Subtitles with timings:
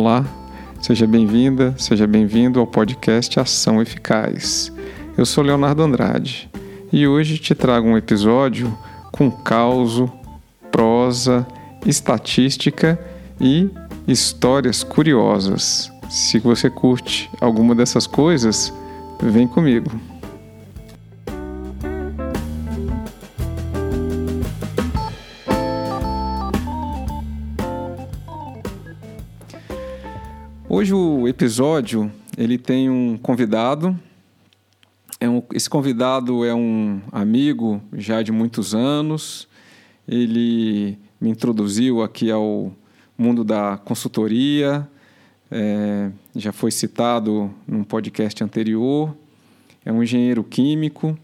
[0.00, 0.24] Olá,
[0.80, 4.72] seja bem-vinda, seja bem-vindo ao podcast Ação Eficaz.
[5.14, 6.48] Eu sou Leonardo Andrade
[6.90, 8.74] e hoje te trago um episódio
[9.12, 10.10] com causo,
[10.72, 11.46] prosa,
[11.84, 12.98] estatística
[13.38, 13.68] e
[14.08, 15.92] histórias curiosas.
[16.08, 18.72] Se você curte alguma dessas coisas,
[19.22, 19.90] vem comigo.
[30.80, 33.94] Hoje o episódio ele tem um convidado.
[35.20, 39.46] É um, esse convidado é um amigo já de muitos anos.
[40.08, 42.72] Ele me introduziu aqui ao
[43.18, 44.88] mundo da consultoria.
[45.50, 49.14] É, já foi citado num podcast anterior.
[49.84, 51.14] É um engenheiro químico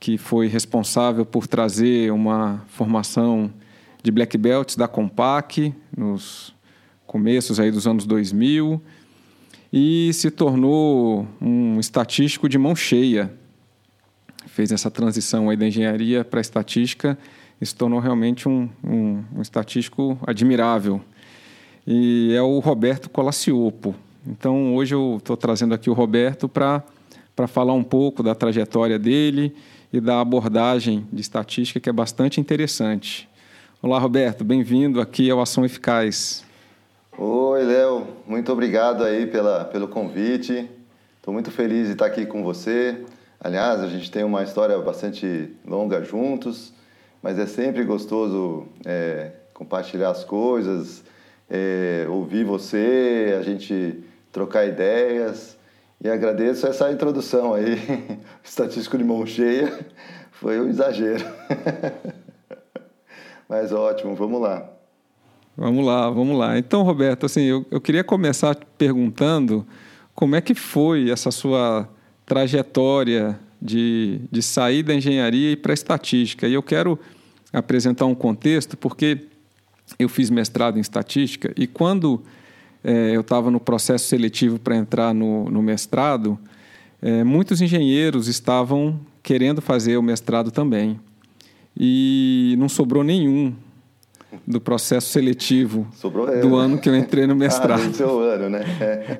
[0.00, 3.52] que foi responsável por trazer uma formação
[4.02, 6.56] de black belts da Compaq nos
[7.06, 8.82] começos aí dos anos 2000
[9.72, 13.32] e se tornou um estatístico de mão cheia.
[14.46, 17.18] Fez essa transição aí da engenharia para a estatística
[17.60, 21.00] e se tornou realmente um, um, um estatístico admirável.
[21.86, 23.94] E é o Roberto Colaciopo.
[24.26, 26.82] Então, hoje eu estou trazendo aqui o Roberto para
[27.46, 29.54] falar um pouco da trajetória dele
[29.92, 33.28] e da abordagem de estatística, que é bastante interessante.
[33.80, 36.45] Olá, Roberto, bem-vindo aqui ao Ação Eficaz.
[37.18, 40.68] Oi, Léo, muito obrigado aí pela, pelo convite.
[41.16, 43.06] Estou muito feliz de estar aqui com você.
[43.40, 46.74] Aliás, a gente tem uma história bastante longa juntos,
[47.22, 51.02] mas é sempre gostoso é, compartilhar as coisas,
[51.48, 55.56] é, ouvir você, a gente trocar ideias.
[56.04, 57.78] E agradeço essa introdução aí,
[58.44, 59.72] estatístico de mão cheia,
[60.32, 61.24] foi um exagero.
[63.48, 64.75] mas ótimo, vamos lá.
[65.56, 66.58] Vamos lá, vamos lá.
[66.58, 69.66] Então, Roberto, assim, eu, eu queria começar perguntando
[70.14, 71.88] como é que foi essa sua
[72.26, 76.46] trajetória de, de sair da engenharia e para a estatística.
[76.46, 76.98] E eu quero
[77.52, 79.28] apresentar um contexto, porque
[79.98, 82.22] eu fiz mestrado em estatística e quando
[82.84, 86.38] é, eu estava no processo seletivo para entrar no, no mestrado,
[87.00, 91.00] é, muitos engenheiros estavam querendo fazer o mestrado também.
[91.74, 93.54] E não sobrou nenhum
[94.46, 95.86] do processo seletivo
[96.42, 97.82] do ano que eu entrei no ah, mestrado.
[97.82, 98.64] Ah, no seu ano, né?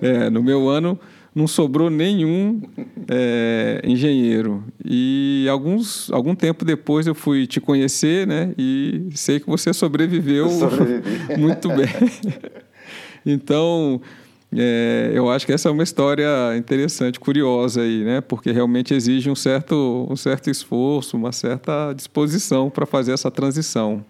[0.02, 0.98] é, no meu ano
[1.36, 2.62] não sobrou nenhum
[3.06, 4.64] é, engenheiro.
[4.82, 8.54] E alguns, algum tempo depois eu fui te conhecer, né?
[8.56, 10.48] E sei que você sobreviveu
[11.36, 11.88] muito bem.
[13.26, 14.00] então,
[14.50, 18.22] é, eu acho que essa é uma história interessante, curiosa aí, né?
[18.22, 24.02] Porque realmente exige um certo, um certo esforço, uma certa disposição para fazer essa transição.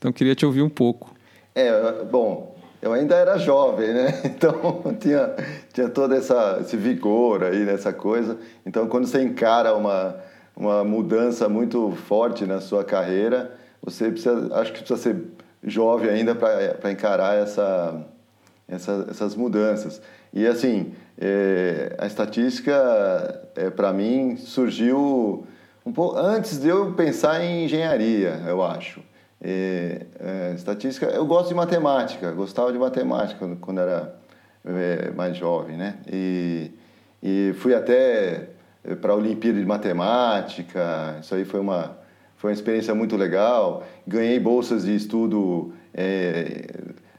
[0.00, 1.14] Então, queria te ouvir um pouco.
[1.54, 4.18] É, bom, eu ainda era jovem, né?
[4.24, 5.34] Então, tinha,
[5.74, 8.38] tinha todo essa, esse vigor aí nessa coisa.
[8.64, 10.16] Então, quando você encara uma,
[10.56, 13.52] uma mudança muito forte na sua carreira,
[13.82, 15.22] você precisa, acho que precisa ser
[15.62, 18.02] jovem ainda para encarar essa,
[18.66, 20.00] essa, essas mudanças.
[20.32, 22.72] E, assim, é, a estatística,
[23.54, 25.46] é, para mim, surgiu
[25.84, 29.09] um pouco antes de eu pensar em engenharia, eu acho.
[29.42, 34.14] É, é, estatística, eu gosto de matemática, gostava de matemática quando, era
[34.62, 35.96] é, mais jovem, né?
[36.12, 36.70] E,
[37.22, 38.50] e fui até
[38.84, 41.96] é, para a Olimpíada de Matemática, isso aí foi uma,
[42.36, 43.82] foi uma experiência muito legal.
[44.06, 46.66] Ganhei bolsas de estudo é,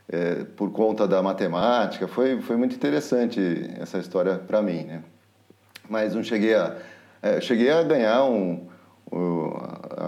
[0.08, 5.02] é, por conta da matemática, foi, foi muito interessante essa história para mim, né?
[5.90, 6.76] Mas não cheguei a,
[7.42, 8.68] cheguei a ganhar um,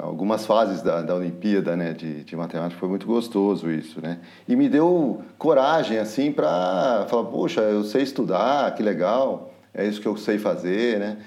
[0.03, 4.19] algumas fases da, da Olimpíada né, de, de matemática, foi muito gostoso isso, né?
[4.47, 9.99] E me deu coragem, assim, para falar, poxa, eu sei estudar, que legal, é isso
[9.99, 11.17] que eu sei fazer, né?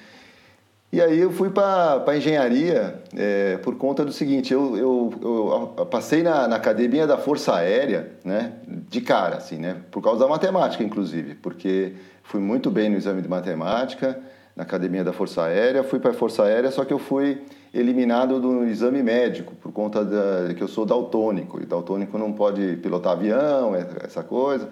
[0.92, 6.22] E aí eu fui para engenharia é, por conta do seguinte, eu, eu, eu passei
[6.22, 8.52] na, na, academia da Força Aérea, né,
[8.88, 11.92] de cara, assim, né, por causa da matemática, inclusive, porque
[12.22, 14.18] fui muito bem no exame de matemática,
[14.56, 17.42] na academia da Força Aérea, fui para a Força Aérea, só que eu fui
[17.74, 22.78] eliminado do exame médico por conta de que eu sou daltônico e daltônico não pode
[22.78, 24.66] pilotar avião, essa coisa.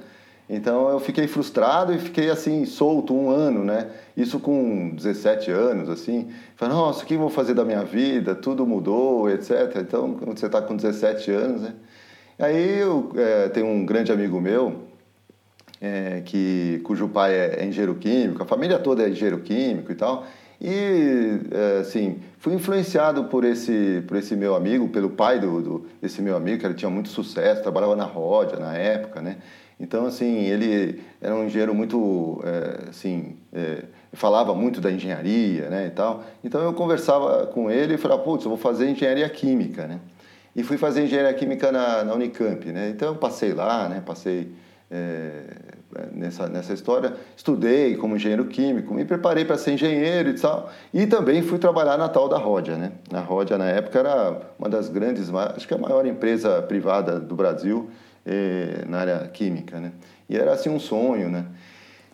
[0.48, 3.88] Então eu fiquei frustrado e fiquei assim solto um ano, né?
[4.16, 6.30] Isso com 17 anos, assim.
[6.56, 8.34] Falei, nossa, o que vou fazer da minha vida?
[8.34, 9.76] Tudo mudou, etc.
[9.80, 11.74] Então, quando você está com 17 anos, né?
[12.38, 14.82] Aí eu é, tenho um grande amigo meu,
[15.80, 19.94] é, que, cujo pai é, é engenheiro químico, a família toda é engenheiro químico e
[19.94, 20.26] tal.
[20.60, 25.86] E, é, assim, fui influenciado por esse, por esse meu amigo, pelo pai do, do,
[26.00, 29.36] desse meu amigo, que ele tinha muito sucesso, trabalhava na Rodia na época, né?
[29.78, 33.82] Então, assim, ele era um engenheiro muito, é, assim, é,
[34.12, 36.22] falava muito da engenharia, né, e tal.
[36.42, 39.98] Então, eu conversava com ele e falava, putz, eu vou fazer engenharia química, né?
[40.54, 42.88] E fui fazer engenharia química na, na Unicamp, né?
[42.90, 44.52] Então, eu passei lá, né, passei
[44.90, 45.42] é,
[46.12, 51.06] nessa, nessa história, estudei como engenheiro químico, me preparei para ser engenheiro e tal, e
[51.06, 52.92] também fui trabalhar na tal da Ródia, né?
[53.12, 57.34] A Ródia, na época, era uma das grandes, acho que a maior empresa privada do
[57.34, 57.90] Brasil,
[58.26, 59.92] eh, na área química, né?
[60.28, 61.44] E era assim um sonho, né?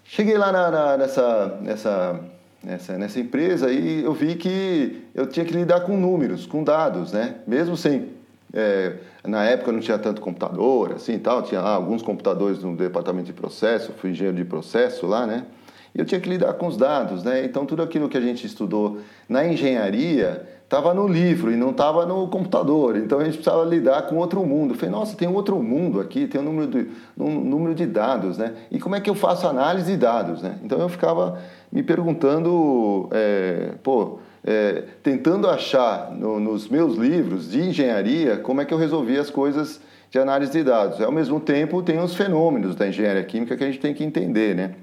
[0.05, 2.21] Cheguei lá na, na, nessa, nessa,
[2.63, 7.13] nessa, nessa empresa e eu vi que eu tinha que lidar com números, com dados,
[7.13, 7.37] né?
[7.47, 8.20] Mesmo sem...
[8.53, 8.95] É,
[9.25, 13.33] na época não tinha tanto computador, assim tal, tinha lá alguns computadores no departamento de
[13.33, 15.45] processo, fui engenheiro de processo lá, né?
[15.95, 17.45] E eu tinha que lidar com os dados, né?
[17.45, 18.99] Então tudo aquilo que a gente estudou
[19.29, 22.97] na engenharia estava no livro e não estava no computador.
[22.97, 24.75] Então a gente precisava lidar com outro mundo.
[24.75, 28.39] Eu falei, nossa, tem outro mundo aqui, tem um número de, um número de dados,
[28.39, 28.55] né?
[28.71, 30.61] E como é que eu faço análise de dados, né?
[30.63, 31.41] Então eu ficava
[31.73, 38.65] me perguntando, é, pô, é, tentando achar no, nos meus livros de engenharia como é
[38.65, 41.01] que eu resolvia as coisas de análise de dados.
[41.01, 44.55] Ao mesmo tempo, tem os fenômenos da engenharia química que a gente tem que entender,
[44.55, 44.75] né?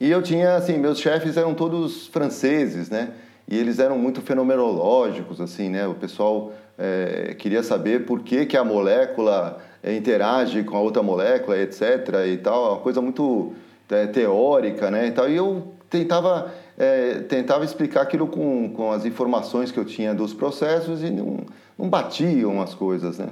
[0.00, 3.10] E eu tinha, assim, meus chefes eram todos franceses, né?
[3.50, 5.84] e eles eram muito fenomenológicos, assim, né?
[5.84, 11.02] O pessoal é, queria saber por que, que a molécula é, interage com a outra
[11.02, 11.82] molécula, etc.
[12.28, 13.52] e tal, uma coisa muito
[13.90, 15.08] é, teórica, né?
[15.08, 19.84] E, tal, e eu tentava, é, tentava explicar aquilo com, com as informações que eu
[19.84, 21.40] tinha dos processos e não,
[21.78, 23.28] não batiam as coisas, né?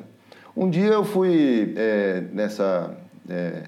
[0.55, 2.95] Um dia eu fui é, nessa,
[3.27, 3.62] é,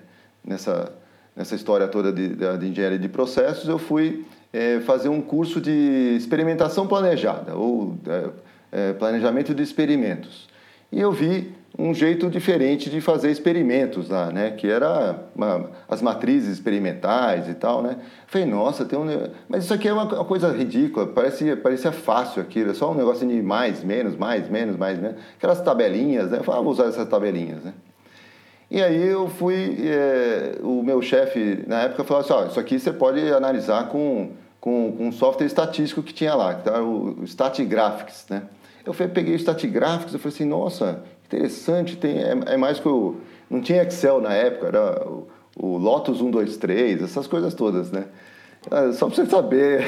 [0.45, 0.93] nessa,
[1.35, 6.15] nessa história toda de, de engenharia de processos, eu fui é, fazer um curso de
[6.15, 8.31] experimentação planejada, ou é,
[8.73, 10.47] é, planejamento de experimentos.
[10.93, 14.51] E eu vi um jeito diferente de fazer experimentos lá, né?
[14.51, 17.97] Que era uma, as matrizes experimentais e tal, né?
[18.27, 19.07] Falei, nossa, tem um...
[19.49, 22.95] Mas isso aqui é uma, uma coisa ridícula, parecia, parecia fácil aquilo, é só um
[22.95, 25.17] negócio de mais, menos, mais, menos, mais, menos.
[25.37, 26.39] Aquelas tabelinhas, né?
[26.39, 27.73] Eu falei, ah, vou usar essas tabelinhas, né?
[28.71, 32.79] E aí eu fui, é, o meu chefe na época falou assim, ó, isso aqui
[32.79, 34.31] você pode analisar com,
[34.61, 38.43] com, com um software estatístico que tinha lá, que era o, o Statigraphics, né?
[38.87, 42.89] Eu fui, peguei o Statigraphics e falei assim, nossa, interessante, tem, é, é, mais que
[42.89, 43.17] o...
[43.49, 48.05] Não tinha Excel na época, era o, o Lotus 123, essas coisas todas, né?
[48.71, 49.87] Ah, só para você saber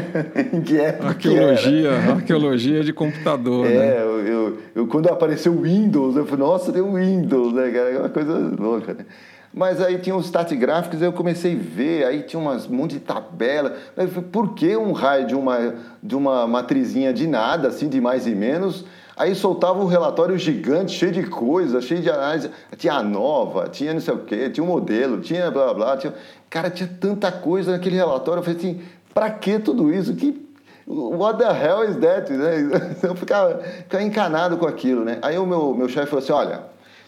[0.52, 4.02] em que época arqueologia, que arqueologia de computador, é, né?
[4.02, 7.70] Eu, eu, eu, quando apareceu o Windows, eu falei, nossa, tem o Windows, né?
[7.70, 9.04] É uma coisa louca, né?
[9.52, 12.94] Mas aí tinha os statigráficos, aí eu comecei a ver, aí tinha umas, um monte
[12.94, 13.76] de tabela.
[13.94, 18.26] Falei, por que um raio de uma, de uma matrizinha de nada, assim, de mais
[18.26, 18.84] e menos?
[19.16, 22.50] Aí soltava um relatório gigante, cheio de coisa, cheio de análise.
[22.76, 25.96] Tinha a nova, tinha não sei o quê, tinha um modelo, tinha blá blá.
[25.96, 26.12] Tinha...
[26.50, 28.40] Cara, tinha tanta coisa naquele relatório.
[28.40, 28.82] Eu falei assim,
[29.12, 30.14] pra que tudo isso?
[30.14, 30.44] Que
[30.86, 32.30] What the hell is that?
[32.30, 32.96] Né?
[33.02, 35.18] Eu ficava, ficava encanado com aquilo, né?
[35.22, 36.60] Aí o meu, meu chefe falou assim: olha,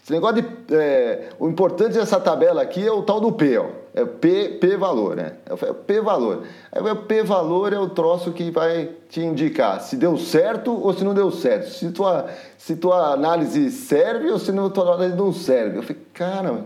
[0.03, 0.75] esse negócio de.
[0.75, 3.65] É, o importante dessa tabela aqui é o tal do P, ó.
[3.97, 5.33] É P, P valor, né?
[5.57, 6.43] Falei, P valor.
[6.71, 10.93] Aí o P valor é o troço que vai te indicar se deu certo ou
[10.93, 11.71] se não deu certo.
[11.71, 12.29] Se tua,
[12.59, 15.79] se tua análise serve ou se não, tua análise não serve.
[15.79, 16.65] Eu falei, cara,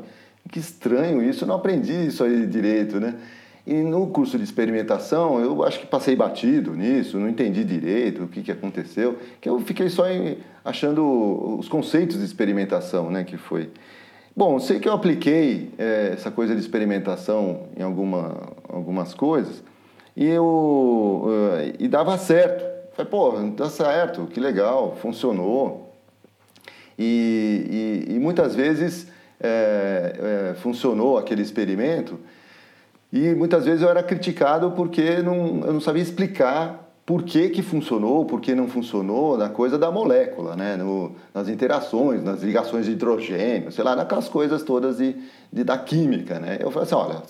[0.52, 3.16] que estranho isso, eu não aprendi isso aí direito, né?
[3.66, 8.28] E no curso de experimentação, eu acho que passei batido nisso, não entendi direito o
[8.28, 10.04] que, que aconteceu, que eu fiquei só
[10.66, 13.70] achando os conceitos de experimentação, né, que foi.
[14.36, 19.62] Bom, sei que eu apliquei é, essa coisa de experimentação em alguma, algumas coisas
[20.16, 20.46] e eu
[21.26, 22.64] uh, e dava certo.
[22.94, 25.94] Falei, pô, dá certo, que legal, funcionou.
[26.98, 29.08] E, e, e muitas vezes
[29.40, 32.20] é, é, funcionou aquele experimento
[33.12, 37.62] e muitas vezes eu era criticado porque não, eu não sabia explicar por que, que
[37.62, 40.78] funcionou, por que não funcionou na coisa da molécula, né?
[40.78, 45.18] No, nas interações, nas ligações de hidrogênio, sei lá, naquelas coisas todas de,
[45.52, 46.58] de da química, né?
[46.62, 47.22] Eu falei assim, olha,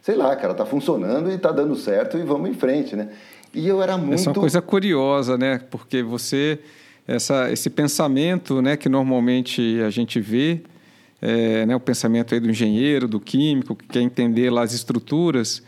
[0.00, 3.10] sei lá, cara, tá funcionando e tá dando certo e vamos em frente, né?
[3.52, 4.14] E eu era muito...
[4.14, 5.60] Essa é uma coisa curiosa, né?
[5.70, 6.58] Porque você,
[7.06, 10.62] essa, esse pensamento, né, que normalmente a gente vê,
[11.20, 15.62] é, né, o pensamento aí do engenheiro, do químico, que quer entender lá as estruturas.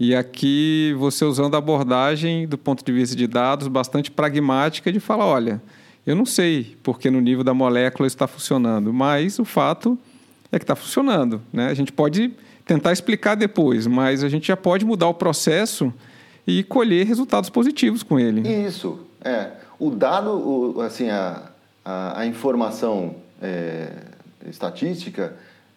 [0.00, 4.98] E aqui você usando a abordagem do ponto de vista de dados bastante pragmática de
[4.98, 5.62] falar, olha,
[6.06, 9.98] eu não sei porque no nível da molécula está funcionando, mas o fato
[10.50, 11.40] é que está funcionando.
[11.52, 11.68] Né?
[11.68, 12.32] A gente pode
[12.64, 15.92] tentar explicar depois, mas a gente já pode mudar o processo
[16.46, 18.48] e colher resultados positivos com ele.
[18.66, 19.50] Isso, é.
[19.78, 21.50] O dado, o, assim, a,
[21.84, 23.90] a, a informação é,
[24.48, 25.34] estatística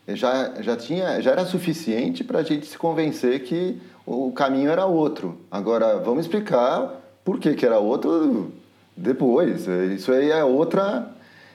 [0.08, 4.86] já, já, tinha, já era suficiente para a gente se convencer que o caminho era
[4.86, 5.38] outro.
[5.50, 8.52] Agora, vamos explicar por que, que era outro
[8.96, 9.68] depois.
[9.68, 11.12] Isso aí é outra.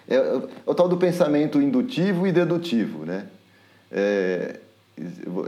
[0.09, 3.05] É, é o tal do pensamento indutivo e dedutivo.
[3.07, 3.27] Né?
[3.93, 4.57] É,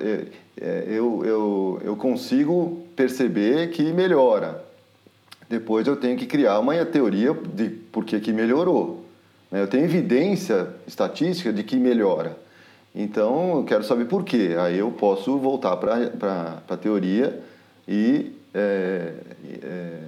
[0.00, 0.26] é,
[0.60, 4.64] é, eu, eu, eu consigo perceber que melhora.
[5.48, 9.04] Depois eu tenho que criar uma teoria de por que, que melhorou.
[9.50, 9.60] Né?
[9.60, 12.38] Eu tenho evidência estatística de que melhora.
[12.94, 14.54] Então, eu quero saber por quê.
[14.58, 17.40] Aí eu posso voltar para a teoria
[17.88, 19.14] e é,
[19.62, 19.98] é,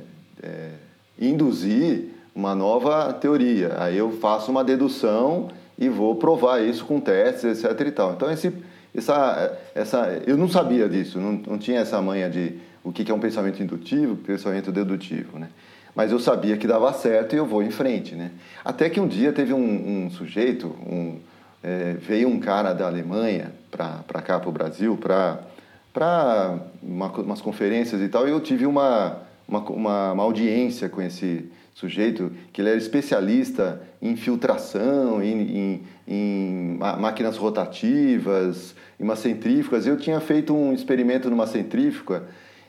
[0.43, 0.71] é,
[1.19, 3.75] induzir uma nova teoria.
[3.79, 5.49] Aí eu faço uma dedução
[5.79, 7.89] e vou provar isso com testes, etc.
[7.89, 8.13] E tal.
[8.13, 8.53] Então, esse,
[8.95, 13.15] essa, essa, eu não sabia disso, não, não tinha essa manha de o que é
[13.15, 15.39] um pensamento indutivo, pensamento dedutivo.
[15.39, 15.49] Né?
[15.95, 18.15] Mas eu sabia que dava certo e eu vou em frente.
[18.15, 18.31] Né?
[18.63, 21.19] Até que um dia teve um, um sujeito, um
[21.65, 28.03] é, veio um cara da Alemanha para cá, para o Brasil, para uma, umas conferências
[28.03, 32.69] e tal, e eu tive uma, uma, uma, uma, audiência com esse sujeito, que ele
[32.69, 39.87] era especialista em filtração, em, em, em máquinas rotativas, em umas centrífugas.
[39.87, 42.25] Eu tinha feito um experimento numa centrífuga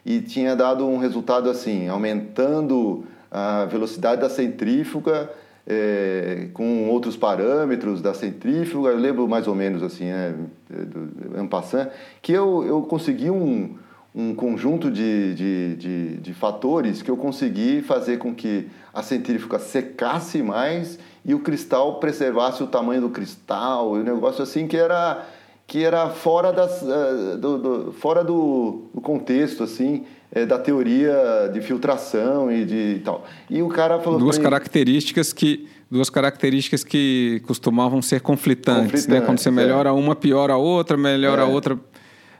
[0.06, 5.30] e tinha dado um resultado assim, aumentando a velocidade da centrífuga
[5.68, 10.36] é, com outros parâmetros da centrífuga, eu lembro mais ou menos assim, né,
[10.70, 11.90] do Ampassan,
[12.22, 13.76] que eu, eu consegui um,
[14.14, 19.58] um conjunto de, de, de, de, fatores que eu consegui fazer com que a centrífuga
[19.58, 25.26] secasse mais e o cristal preservasse o tamanho do cristal, um negócio assim que era
[25.68, 31.50] que era fora, das, eh, do, do fora do, do contexto assim é, da teoria
[31.54, 33.26] de filtração e de tal.
[33.50, 39.22] E o cara falou duas características que duas características que costumavam ser conflitantes, conflitantes né?
[39.22, 39.92] Quando você melhora é.
[39.92, 41.52] uma, piora a outra, melhora a é.
[41.52, 41.80] outra,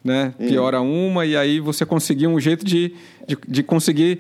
[0.04, 0.34] né?
[0.38, 2.94] Piora uma e aí você conseguia um jeito de,
[3.28, 4.20] de, de conseguir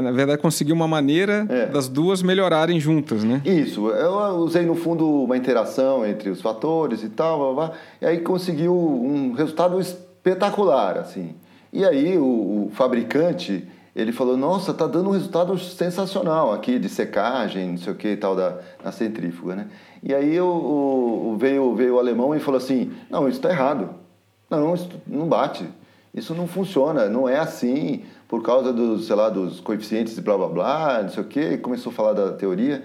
[0.00, 1.66] na verdade, conseguir uma maneira é.
[1.66, 3.42] das duas melhorarem juntas, né?
[3.44, 3.88] Isso.
[3.88, 8.18] Eu usei, no fundo, uma interação entre os fatores e tal, blá, blá, e aí
[8.18, 11.34] conseguiu um resultado espetacular, assim.
[11.72, 16.88] E aí o, o fabricante, ele falou, nossa, tá dando um resultado sensacional aqui de
[16.88, 19.68] secagem, não sei o que e tal, da, na centrífuga, né?
[20.02, 23.90] E aí o, o, veio, veio o alemão e falou assim, não, isso está errado.
[24.48, 25.66] Não, isso não bate.
[26.14, 30.36] Isso não funciona, não é assim, por causa dos, sei lá, dos coeficientes de blá
[30.36, 32.82] blá blá, não sei o quê, e começou a falar da teoria.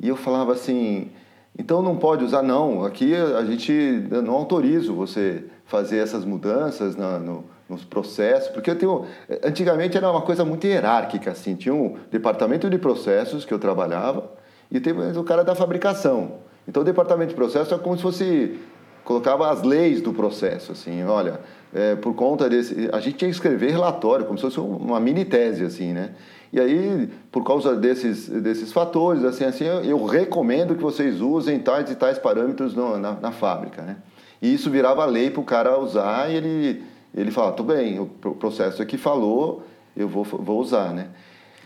[0.00, 1.10] E eu falava assim,
[1.58, 3.72] então não pode usar, não, aqui a gente
[4.10, 9.04] não autoriza você fazer essas mudanças na, no, nos processos, porque eu tenho,
[9.42, 14.30] antigamente era uma coisa muito hierárquica, assim, tinha um departamento de processos que eu trabalhava
[14.70, 16.38] e tem o cara da fabricação.
[16.66, 18.58] Então o departamento de processos é como se fosse
[19.04, 21.38] colocava as leis do processo, assim, olha,
[21.74, 25.26] é, por conta desse, a gente tinha que escrever relatório, como se fosse uma mini
[25.26, 26.12] tese, assim, né?
[26.50, 31.58] E aí, por causa desses, desses fatores, assim, assim, eu, eu recomendo que vocês usem
[31.58, 33.96] tais e tais parâmetros no, na, na fábrica, né?
[34.40, 38.06] E isso virava lei para o cara usar e ele ele fala, tudo bem, o
[38.06, 39.62] processo aqui falou,
[39.96, 41.08] eu vou, vou usar, né?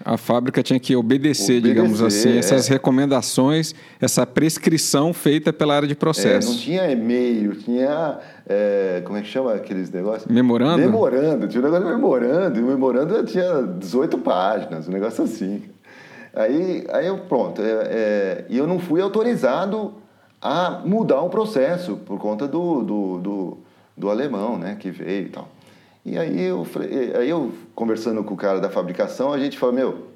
[0.05, 2.39] A fábrica tinha que obedecer, obedecer digamos assim, é.
[2.39, 6.49] essas recomendações, essa prescrição feita pela área de processo.
[6.49, 8.19] É, não tinha e-mail, tinha.
[8.49, 10.31] É, como é que chama aqueles negócios?
[10.31, 10.79] Memorando?
[10.79, 15.63] Memorando, tinha um negócio de memorando, e o memorando tinha 18 páginas, um negócio assim.
[16.33, 19.95] Aí, aí eu, pronto, é, é, e eu não fui autorizado
[20.41, 23.59] a mudar o processo por conta do, do, do
[23.99, 25.49] do alemão, né, que veio e tal.
[26.05, 26.67] E aí eu,
[27.19, 30.07] aí eu conversando com o cara da fabricação, a gente falou, meu,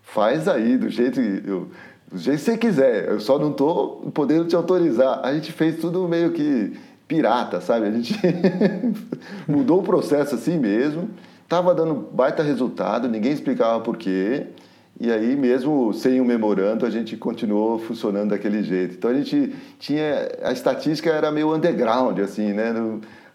[0.00, 1.68] faz aí do jeito que eu,
[2.10, 5.20] do jeito que você quiser, eu só não estou podendo te autorizar.
[5.22, 6.78] A gente fez tudo meio que
[7.08, 7.86] pirata, sabe?
[7.86, 8.14] A gente
[9.46, 11.10] mudou o processo assim mesmo,
[11.48, 14.46] tava dando baita resultado, ninguém explicava por quê.
[14.98, 18.94] E aí, mesmo sem o memorando, a gente continuou funcionando daquele jeito.
[18.96, 20.28] Então, a gente tinha...
[20.42, 22.72] A estatística era meio underground, assim, né?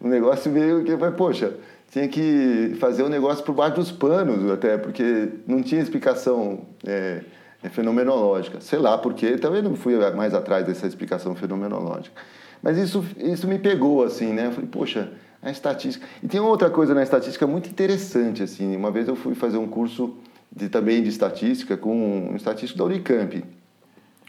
[0.02, 0.98] Um negócio meio que...
[1.16, 1.54] Poxa,
[1.92, 6.62] tinha que fazer o um negócio por baixo dos panos até, porque não tinha explicação
[6.84, 7.22] é,
[7.62, 8.60] é fenomenológica.
[8.60, 12.20] Sei lá porque, também não fui mais atrás dessa explicação fenomenológica.
[12.64, 14.48] Mas isso, isso me pegou, assim, né?
[14.48, 15.12] Eu falei, poxa,
[15.44, 16.08] a estatística...
[16.24, 18.76] E tem outra coisa na estatística muito interessante, assim.
[18.76, 20.16] Uma vez eu fui fazer um curso
[20.52, 23.44] de, também de estatística com um estatístico da Unicamp,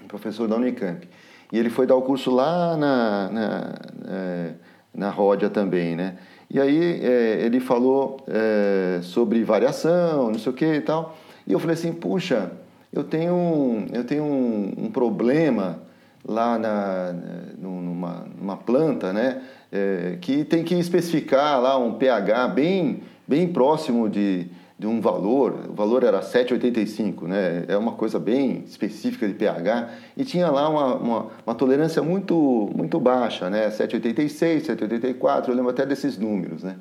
[0.02, 1.08] um professor da Unicamp.
[1.50, 3.74] E ele foi dar o curso lá na, na,
[4.08, 4.52] é,
[4.94, 6.16] na Ródia também, né?
[6.48, 11.16] E aí é, ele falou é, sobre variação, não sei o que e tal.
[11.46, 12.52] E eu falei assim, puxa,
[12.92, 15.80] eu tenho, eu tenho um, um problema
[16.26, 17.14] lá na,
[17.58, 19.42] numa, numa planta, né?
[19.70, 24.46] É, que tem que especificar lá um pH bem, bem próximo de,
[24.82, 27.64] de um valor, o valor era 7,85, né?
[27.68, 32.68] É uma coisa bem específica de pH, e tinha lá uma, uma, uma tolerância muito,
[32.74, 33.68] muito baixa, né?
[33.70, 36.78] 7,86, 7,84, eu lembro até desses números, né?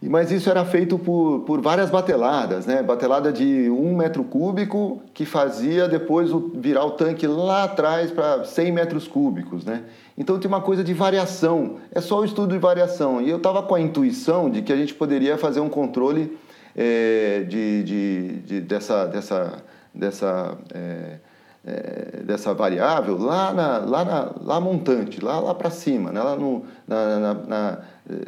[0.00, 2.82] Mas isso era feito por, por várias bateladas, né?
[2.82, 8.42] Batelada de um metro cúbico que fazia depois o, virar o tanque lá atrás para
[8.42, 9.82] 100 metros cúbicos, né?
[10.16, 13.20] Então tinha uma coisa de variação, é só o estudo de variação.
[13.20, 16.38] E eu estava com a intuição de que a gente poderia fazer um controle
[16.76, 19.64] é, de, de, de, dessa, dessa,
[19.94, 21.16] dessa, é,
[21.66, 26.22] é, dessa variável lá, na, lá, na, lá montante, lá, lá para cima, né?
[26.22, 27.78] lá no, na, na, na,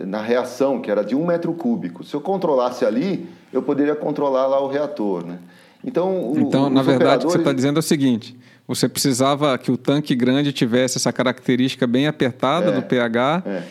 [0.07, 2.03] na, reação, que era de um metro cúbico.
[2.03, 5.27] Se eu controlasse ali, eu poderia controlar lá o reator.
[5.27, 5.39] Né?
[5.85, 8.35] Então, o, então na verdade, o que você está dizendo é o seguinte:
[8.67, 13.63] você precisava que o tanque grande tivesse essa característica bem apertada é, do pH é.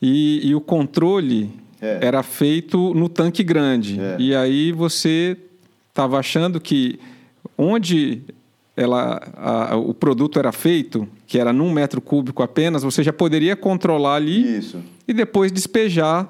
[0.00, 1.98] e, e o controle é.
[2.02, 4.00] era feito no tanque grande.
[4.00, 4.16] É.
[4.18, 5.36] E aí você
[5.90, 6.98] estava achando que
[7.56, 8.22] onde
[8.76, 13.54] ela, a, o produto era feito, que era num metro cúbico apenas, você já poderia
[13.54, 14.78] controlar ali Isso.
[15.06, 16.28] e depois despejar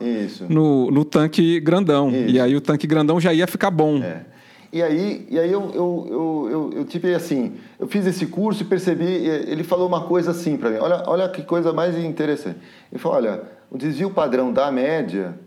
[0.48, 2.10] no, no, tanque grandão.
[2.10, 2.30] Isso.
[2.30, 4.02] E aí o tanque grandão já ia ficar bom.
[4.02, 4.24] É.
[4.72, 8.62] E aí, e aí eu, eu, eu, eu, eu tive assim, eu fiz esse curso
[8.62, 12.58] e percebi, ele falou uma coisa assim para mim, olha, olha que coisa mais interessante.
[12.92, 15.38] Ele falou, olha, o desvio padrão da média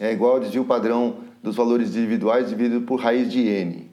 [0.00, 3.90] é igual ao desvio padrão dos valores individuais dividido por raiz de n.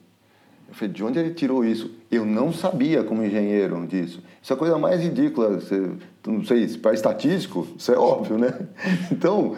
[0.67, 1.91] Eu falei, de onde ele tirou isso?
[2.09, 4.23] Eu não sabia como engenheiro disso.
[4.41, 5.59] Isso é a coisa mais ridícula.
[5.59, 5.91] Você,
[6.25, 8.57] não sei, para estatístico, isso é óbvio, né?
[9.11, 9.57] Então,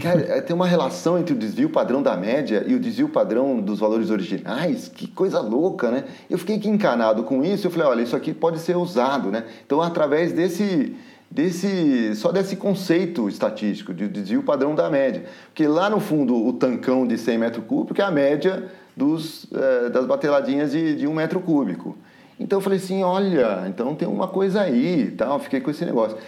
[0.00, 3.60] cara, é, tem uma relação entre o desvio padrão da média e o desvio padrão
[3.60, 4.86] dos valores originais.
[4.86, 6.04] Que coisa louca, né?
[6.30, 7.66] Eu fiquei encanado com isso.
[7.66, 9.44] Eu falei, olha, isso aqui pode ser usado, né?
[9.66, 10.94] Então, através desse
[11.32, 15.24] desse só desse conceito estatístico de desvio padrão da média.
[15.46, 19.88] Porque lá no fundo o tancão de 100 metros cúbicos é a média dos, é,
[19.88, 21.96] das bateladinhas de, de um metro cúbico.
[22.38, 26.18] Então eu falei assim, olha, então tem uma coisa aí, tal, fiquei com esse negócio.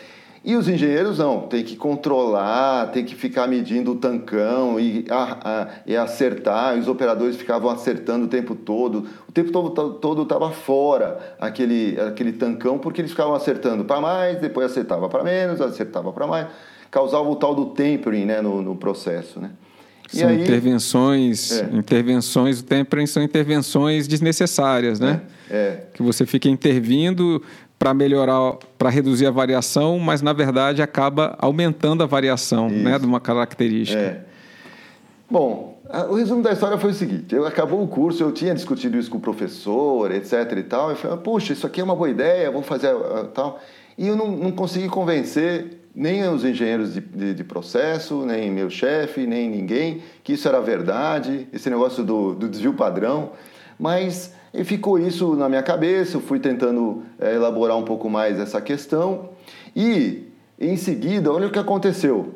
[0.44, 5.38] E os engenheiros não, tem que controlar, tem que ficar medindo o tancão e, a,
[5.42, 6.78] a, e acertar.
[6.78, 9.07] Os operadores ficavam acertando o tempo todo.
[9.26, 14.70] O tempo todo estava fora aquele, aquele tancão, porque eles ficavam acertando para mais, depois
[14.70, 16.46] acertava para menos, acertava para mais.
[16.90, 19.40] Causava o tal do tempering né, no, no processo.
[19.40, 19.50] Né?
[20.09, 21.70] São aí, intervenções, é.
[21.72, 25.22] intervenções, o tempering são intervenções desnecessárias, né?
[25.50, 25.87] É, é.
[25.94, 27.42] Que você fica intervindo
[27.85, 33.05] para melhorar, para reduzir a variação, mas na verdade acaba aumentando a variação né, de
[33.05, 34.01] uma característica.
[34.01, 34.20] É.
[35.31, 38.97] Bom, o resumo da história foi o seguinte: eu acabou o curso, eu tinha discutido
[38.97, 40.33] isso com o professor, etc.
[40.57, 43.61] e tal, e falei, puxa, isso aqui é uma boa ideia, vou fazer uh, tal.
[43.99, 48.70] E eu não, não consegui convencer nem os engenheiros de, de, de processo, nem meu
[48.70, 53.33] chefe, nem ninguém, que isso era verdade, esse negócio do, do desvio padrão.
[53.79, 58.38] Mas e ficou isso na minha cabeça, eu fui tentando é, elaborar um pouco mais
[58.38, 59.31] essa questão.
[59.75, 60.29] E,
[60.61, 62.35] em seguida, olha o que aconteceu.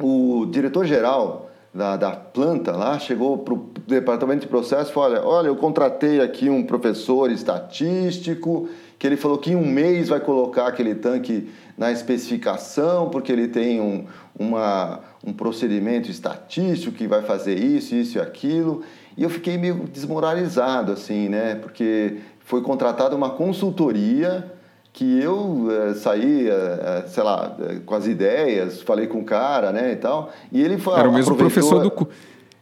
[0.00, 5.24] O diretor-geral da, da planta lá chegou para o departamento de processo e falou: olha,
[5.26, 8.68] olha, eu contratei aqui um professor estatístico
[8.98, 13.46] que ele falou que em um mês vai colocar aquele tanque na especificação, porque ele
[13.46, 14.06] tem um,
[14.38, 18.82] uma, um procedimento estatístico que vai fazer isso, isso e aquilo.
[19.16, 21.54] E eu fiquei meio desmoralizado, assim, né?
[21.56, 24.52] Porque foi contratada uma consultoria
[24.92, 29.92] que eu é, saí, é, sei lá, com as ideias, falei com o cara, né,
[29.92, 30.32] e tal.
[30.50, 31.90] E ele foi, Era o mesmo professor do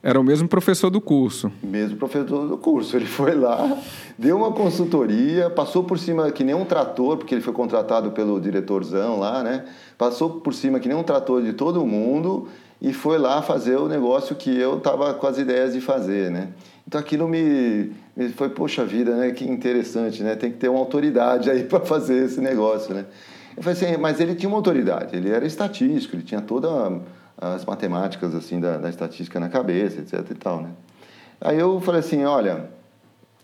[0.05, 1.51] era o mesmo professor do curso.
[1.63, 2.95] Mesmo professor do curso.
[2.95, 3.79] Ele foi lá,
[4.19, 8.39] deu uma consultoria, passou por cima que nem um trator, porque ele foi contratado pelo
[8.39, 9.65] diretorzão lá, né?
[9.97, 12.49] Passou por cima que nem um trator de todo mundo
[12.81, 16.49] e foi lá fazer o negócio que eu estava com as ideias de fazer, né?
[16.87, 19.31] Então aquilo me, me foi, poxa vida, né?
[19.31, 20.37] Que interessante, né?
[20.37, 23.07] Tem que ter uma autoridade aí para fazer esse negócio, né?
[23.57, 27.01] Eu falei assim, mas ele tinha uma autoridade, ele era estatístico, ele tinha todas
[27.39, 30.71] as matemáticas assim da, da estatística na cabeça, etc e tal, né?
[31.41, 32.69] Aí eu falei assim, olha,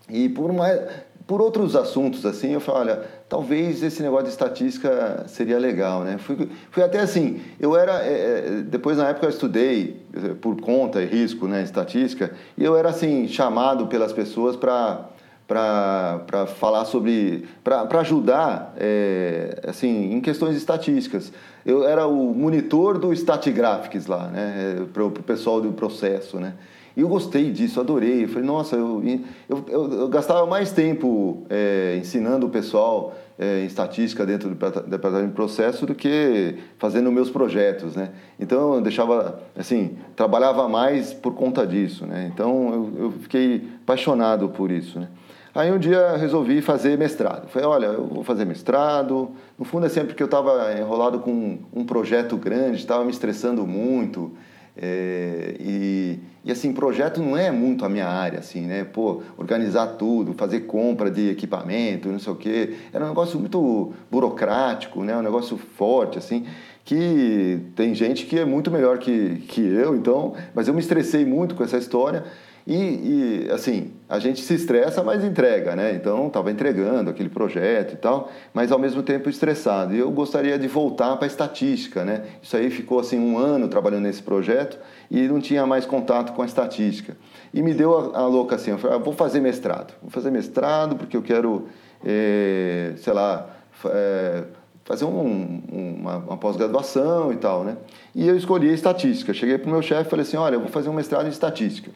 [0.09, 0.81] e por mais
[1.27, 6.19] por outros assuntos, assim, eu falei, olha, talvez esse negócio de estatística seria legal, né?
[6.19, 10.03] Fui, fui até assim, eu era, é, depois na época eu estudei
[10.41, 15.07] por conta e risco, né, estatística, e eu era assim, chamado pelas pessoas para
[15.47, 21.33] para falar sobre, para ajudar, é, assim, em questões estatísticas.
[21.67, 26.55] Eu era o monitor do Statigraphics lá, né, para o pessoal do processo, né.
[26.97, 28.25] E eu gostei disso, adorei.
[28.25, 29.03] Eu falei, nossa, eu,
[29.49, 34.55] eu, eu, eu gastava mais tempo é, ensinando o pessoal é, em estatística dentro do
[34.55, 38.11] departamento de processo do que fazendo meus projetos, né?
[38.39, 42.31] Então eu deixava, assim, trabalhava mais por conta disso, né?
[42.35, 45.09] Então eu, eu fiquei apaixonado por isso, né?
[45.55, 47.49] Aí um dia resolvi fazer mestrado.
[47.49, 49.31] Falei, olha, eu vou fazer mestrado.
[49.59, 53.67] No fundo é sempre porque eu estava enrolado com um projeto grande, estava me estressando
[53.67, 54.31] muito.
[54.77, 58.85] É, e, e, assim, projeto não é muito a minha área, assim, né?
[58.85, 62.77] Pô, organizar tudo, fazer compra de equipamento, não sei o quê.
[62.93, 65.17] Era um negócio muito burocrático, né?
[65.17, 66.47] Um negócio forte, assim,
[66.83, 70.35] que tem gente que é muito melhor que, que eu, então...
[70.55, 72.25] Mas eu me estressei muito com essa história
[72.73, 75.93] e, e, assim, a gente se estressa, mas entrega, né?
[75.93, 79.93] Então, estava entregando aquele projeto e tal, mas ao mesmo tempo estressado.
[79.93, 82.23] E eu gostaria de voltar para a estatística, né?
[82.41, 84.79] Isso aí ficou assim um ano trabalhando nesse projeto
[85.11, 87.17] e não tinha mais contato com a estatística.
[87.53, 89.93] E me deu a, a louca assim, eu falei, ah, vou fazer mestrado.
[90.01, 91.67] Vou fazer mestrado porque eu quero,
[92.05, 93.51] é, sei lá,
[93.87, 94.45] é,
[94.85, 97.77] fazer um, uma, uma pós-graduação e tal, né?
[98.15, 99.35] E eu escolhi estatística.
[99.35, 101.31] Cheguei para o meu chefe e falei assim, olha, eu vou fazer um mestrado em
[101.31, 101.91] estatística.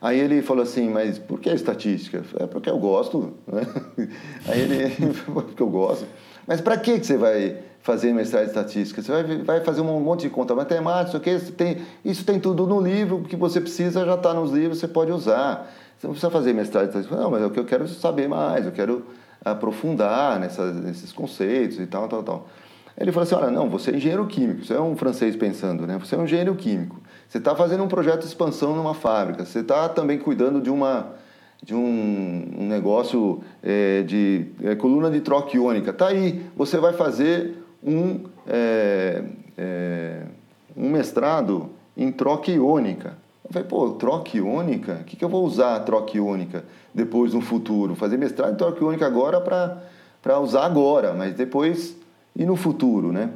[0.00, 2.22] Aí ele falou assim, mas por que estatística?
[2.38, 3.62] É porque eu gosto, né?
[4.46, 6.06] Aí ele, porque eu gosto.
[6.46, 9.00] Mas para que você vai fazer mestrado em estatística?
[9.00, 11.36] Você vai, vai fazer um monte de conta matemática, okay?
[11.36, 14.78] isso, tem, isso tem tudo no livro, o que você precisa já está nos livros,
[14.78, 15.72] você pode usar.
[15.96, 17.16] Você não precisa fazer mestrado em estatística.
[17.16, 19.06] Não, mas é o que eu quero saber mais, eu quero
[19.44, 22.48] aprofundar nessas, nesses conceitos e tal, tal, tal.
[22.98, 25.98] Ele falou assim, olha, não, você é engenheiro químico, você é um francês pensando, né?
[25.98, 26.96] Você é um engenheiro químico.
[27.28, 29.44] Você está fazendo um projeto de expansão numa fábrica.
[29.44, 31.14] Você está também cuidando de uma
[31.62, 35.92] de um, um negócio é, de é, coluna de troca iônica.
[35.92, 36.46] Tá aí.
[36.56, 39.22] Você vai fazer um é,
[39.56, 40.22] é
[40.76, 43.16] um mestrado em troca iônica.
[43.44, 44.98] Eu falei, pô, troca iônica?
[45.00, 47.94] O que, que eu vou usar a troca iônica depois no futuro?
[47.94, 51.96] Fazer mestrado em troca iônica agora para usar agora, mas depois
[52.34, 53.30] e no futuro, né?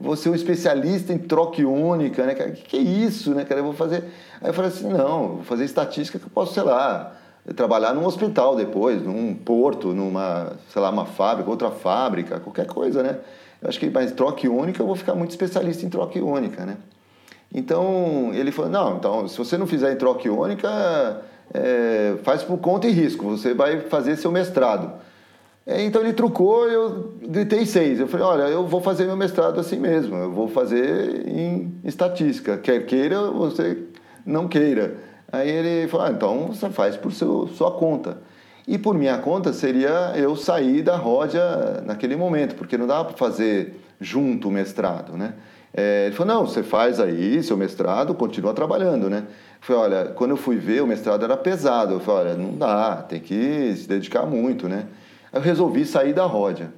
[0.00, 2.52] Você é um especialista em troca iônica, né, cara?
[2.52, 3.60] Que, que é isso, né, cara?
[3.60, 4.04] Eu vou fazer.
[4.40, 7.16] Aí eu falei assim: não, vou fazer estatística que eu posso, sei lá,
[7.56, 13.02] trabalhar num hospital depois, num porto, numa, sei lá, uma fábrica, outra fábrica, qualquer coisa,
[13.02, 13.18] né?
[13.60, 16.76] Eu acho que, mas troca iônica, eu vou ficar muito especialista em troca iônica, né?
[17.52, 22.58] Então, ele falou: não, então, se você não fizer em troca iônica, é, faz por
[22.58, 24.92] conta e risco, você vai fazer seu mestrado.
[25.68, 28.00] É, então ele trucou, eu gritei seis.
[28.00, 32.56] Eu falei, olha, eu vou fazer meu mestrado assim mesmo, eu vou fazer em estatística,
[32.56, 33.76] quer queira, você
[34.24, 34.96] não queira.
[35.30, 38.16] Aí ele falou, ah, então você faz por seu, sua conta.
[38.66, 43.14] E por minha conta seria eu sair da Rodia naquele momento, porque não dá para
[43.14, 45.34] fazer junto o mestrado, né?
[45.74, 49.24] É, ele falou, não, você faz aí seu mestrado, continua trabalhando, né?
[49.26, 49.26] Eu
[49.60, 51.92] falei, olha, quando eu fui ver, o mestrado era pesado.
[51.92, 54.86] Eu falei, olha, não dá, tem que se dedicar muito, né?
[55.38, 56.72] Eu resolvi sair da Ródia.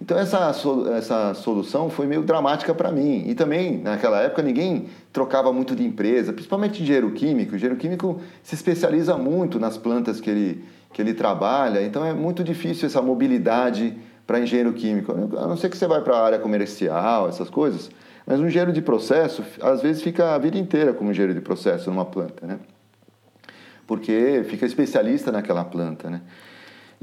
[0.00, 0.52] Então essa,
[0.96, 3.24] essa solução foi meio dramática para mim.
[3.26, 7.52] E também, naquela época, ninguém trocava muito de empresa, principalmente engenheiro químico.
[7.52, 12.12] O engenheiro químico se especializa muito nas plantas que ele, que ele trabalha, então é
[12.12, 15.12] muito difícil essa mobilidade para engenheiro químico.
[15.12, 17.88] A não ser que você vai para a área comercial, essas coisas,
[18.26, 21.88] mas um engenheiro de processo, às vezes, fica a vida inteira como engenheiro de processo
[21.90, 22.58] numa planta, né?
[23.86, 26.22] Porque fica especialista naquela planta, né?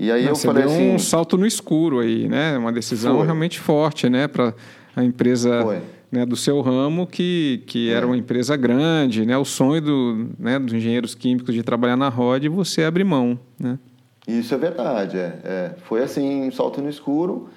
[0.02, 2.58] E aí Não, eu você falei deu assim, um salto no escuro aí, né?
[2.58, 3.26] Uma decisão foi.
[3.26, 4.30] realmente forte, né?
[4.30, 4.54] Para
[4.96, 7.96] a empresa né, do seu ramo, que, que é.
[7.96, 9.38] era uma empresa grande, né?
[9.38, 13.38] O sonho do, né, dos engenheiros químicos de trabalhar na ROD e você abrir mão,
[13.60, 13.78] né?
[14.26, 15.76] Isso é verdade, é, é.
[15.84, 17.50] Foi assim, um salto no escuro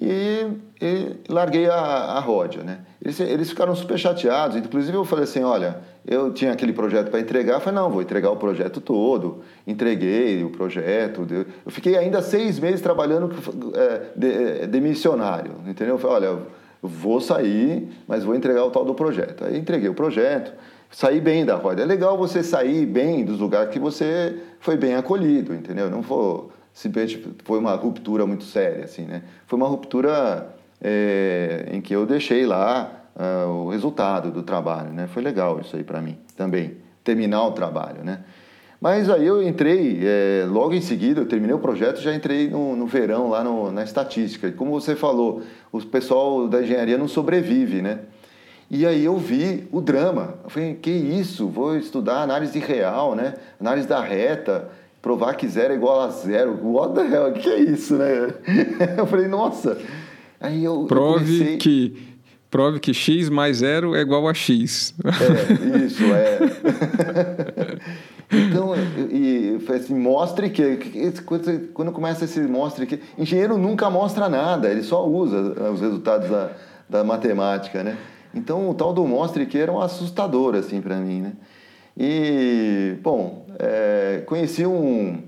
[0.00, 0.46] e,
[0.80, 2.80] e larguei a, a né?
[3.02, 7.20] Eles, eles ficaram super chateados, inclusive eu falei assim, olha, eu tinha aquele projeto para
[7.20, 11.26] entregar, falei, não, vou entregar o projeto todo, entreguei o projeto,
[11.64, 13.34] eu fiquei ainda seis meses trabalhando
[13.74, 15.96] é, de, é, de missionário, entendeu?
[15.96, 16.46] Eu falei, olha, eu
[16.80, 19.44] vou sair, mas vou entregar o tal do projeto.
[19.44, 20.52] Aí entreguei o projeto,
[20.90, 21.82] saí bem da roda.
[21.82, 25.90] É legal você sair bem dos lugares que você foi bem acolhido, entendeu?
[25.90, 29.22] Não foi simplesmente foi uma ruptura muito séria, assim, né?
[29.46, 35.06] Foi uma ruptura é, em que eu deixei lá uh, o resultado do trabalho, né?
[35.06, 38.20] Foi legal isso aí para mim também, terminar o trabalho, né?
[38.80, 42.76] Mas aí eu entrei, é, logo em seguida, eu terminei o projeto, já entrei no,
[42.76, 44.46] no verão lá no, na estatística.
[44.46, 47.98] E como você falou, o pessoal da engenharia não sobrevive, né?
[48.70, 50.34] E aí eu vi o drama.
[50.44, 51.48] Eu falei, que isso?
[51.48, 53.34] Vou estudar análise real, né?
[53.58, 56.58] Análise da reta, provar que zero é igual a zero.
[56.62, 57.28] What the hell?
[57.28, 58.34] O que é isso, né?
[58.96, 59.78] Eu falei, nossa.
[60.40, 61.56] Aí eu, Prove eu comecei...
[61.56, 62.18] que
[62.50, 64.94] prove que x mais zero é igual a x.
[65.04, 66.38] É, isso, é.
[68.32, 68.74] então,
[69.10, 71.12] e, e assim, mostre que, que,
[71.74, 75.36] quando começa esse mostre que engenheiro nunca mostra nada, ele só usa
[75.70, 76.52] os resultados da,
[76.88, 77.98] da matemática, né?
[78.34, 81.32] Então, o tal do mostre que era um assustador assim para mim, né?
[81.96, 85.22] E, bom, é, conheci um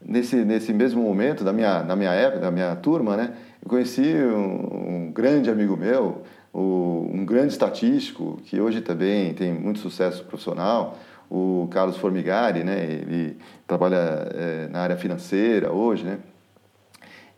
[0.00, 3.34] nesse nesse mesmo momento da minha na minha época, da minha turma, né?
[3.62, 9.52] Eu conheci um, um grande amigo meu, o, um grande estatístico, que hoje também tem
[9.52, 10.98] muito sucesso profissional,
[11.30, 12.84] o Carlos Formigari, né?
[12.84, 13.96] Ele trabalha
[14.34, 16.18] é, na área financeira hoje, né?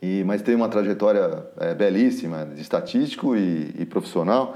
[0.01, 4.55] E, mas tem uma trajetória é, belíssima de estatístico e, e profissional.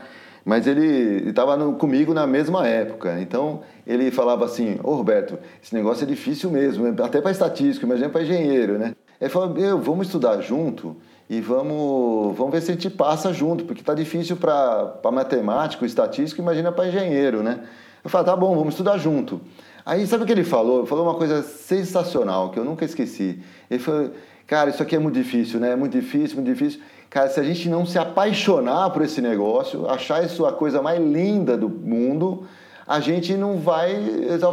[0.50, 3.22] Mas ele estava comigo na mesma época.
[3.22, 8.10] Então ele falava assim: Ô Roberto, esse negócio é difícil mesmo, até para estatístico, imagina
[8.10, 8.96] para engenheiro, né?
[9.22, 10.96] Ele falou: vamos estudar junto
[11.30, 16.42] e vamos, vamos ver se a gente passa junto, porque está difícil para matemático, estatístico,
[16.42, 17.60] imagina para engenheiro, né?
[18.04, 19.40] Eu falei, tá bom, vamos estudar junto.
[19.86, 20.80] Aí sabe o que ele falou?
[20.80, 23.40] Ele falou uma coisa sensacional que eu nunca esqueci.
[23.70, 24.10] Ele falou,
[24.48, 25.74] cara, isso aqui é muito difícil, né?
[25.74, 26.82] É muito difícil, muito difícil.
[27.10, 31.02] Cara, se a gente não se apaixonar por esse negócio, achar isso a coisa mais
[31.02, 32.46] linda do mundo,
[32.86, 33.96] a gente não vai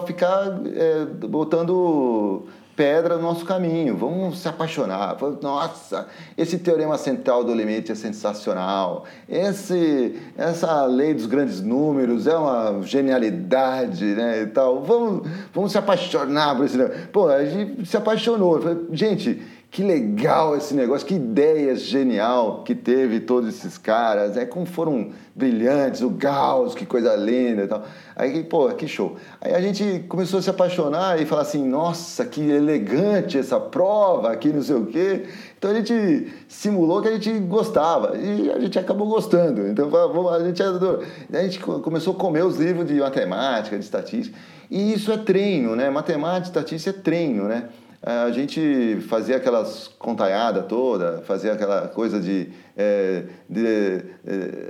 [0.06, 3.96] ficar é, botando pedra no nosso caminho.
[3.96, 5.16] Vamos se apaixonar.
[5.40, 9.04] Nossa, esse teorema central do limite é sensacional.
[9.28, 14.42] Esse, essa lei dos grandes números é uma genialidade, né?
[14.42, 14.82] E tal.
[14.82, 16.78] Vamos, vamos se apaixonar por esse.
[17.10, 18.60] Pô, a gente se apaixonou.
[18.92, 24.64] Gente, que legal esse negócio, que ideia genial que teve todos esses caras, é como
[24.64, 27.82] foram brilhantes, o Gauss, que coisa linda e tal.
[28.14, 29.16] Aí, pô, que show.
[29.40, 34.30] Aí a gente começou a se apaixonar e falar assim, nossa, que elegante essa prova,
[34.30, 35.26] aqui não sei o quê.
[35.58, 39.66] Então a gente simulou que a gente gostava e a gente acabou gostando.
[39.68, 39.90] Então
[40.30, 41.02] a gente adorou.
[41.30, 44.38] A gente começou a comer os livros de matemática, de estatística.
[44.70, 45.90] E isso é treino, né?
[45.90, 47.68] Matemática, estatística é treino, né?
[48.06, 54.04] A gente fazia aquelas contalhadas toda, fazia aquela coisa de, é, de,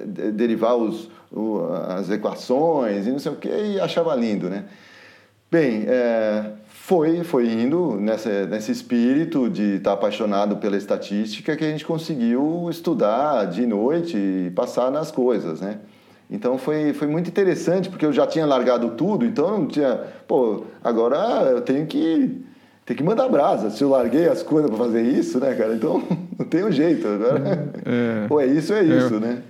[0.07, 4.65] de derivar os, o, as equações e não sei o que, e achava lindo, né?
[5.51, 11.69] Bem, é, foi, foi indo nessa, nesse espírito de estar apaixonado pela estatística que a
[11.69, 15.81] gente conseguiu estudar de noite e passar nas coisas, né?
[16.31, 20.01] Então foi, foi muito interessante, porque eu já tinha largado tudo, então não tinha...
[20.27, 22.43] Pô, agora eu tenho que
[22.87, 23.69] tem que mandar brasa.
[23.69, 25.75] Se eu larguei as coisas para fazer isso, né, cara?
[25.75, 26.03] Então
[26.39, 27.07] não tem um jeito.
[27.07, 29.43] Agora, é, ou é isso ou é, é isso, né?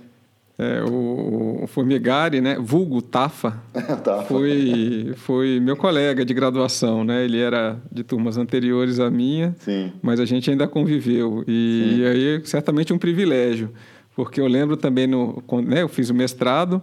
[0.59, 3.61] É, o, o Formigari, né, vulgo Tafa,
[4.03, 7.23] Tafa, Foi, foi meu colega de graduação, né?
[7.23, 9.93] Ele era de turmas anteriores à minha, Sim.
[10.01, 11.43] mas a gente ainda conviveu.
[11.47, 13.69] E, e aí, certamente, um privilégio,
[14.15, 16.81] porque eu lembro também, no, né, eu fiz o mestrado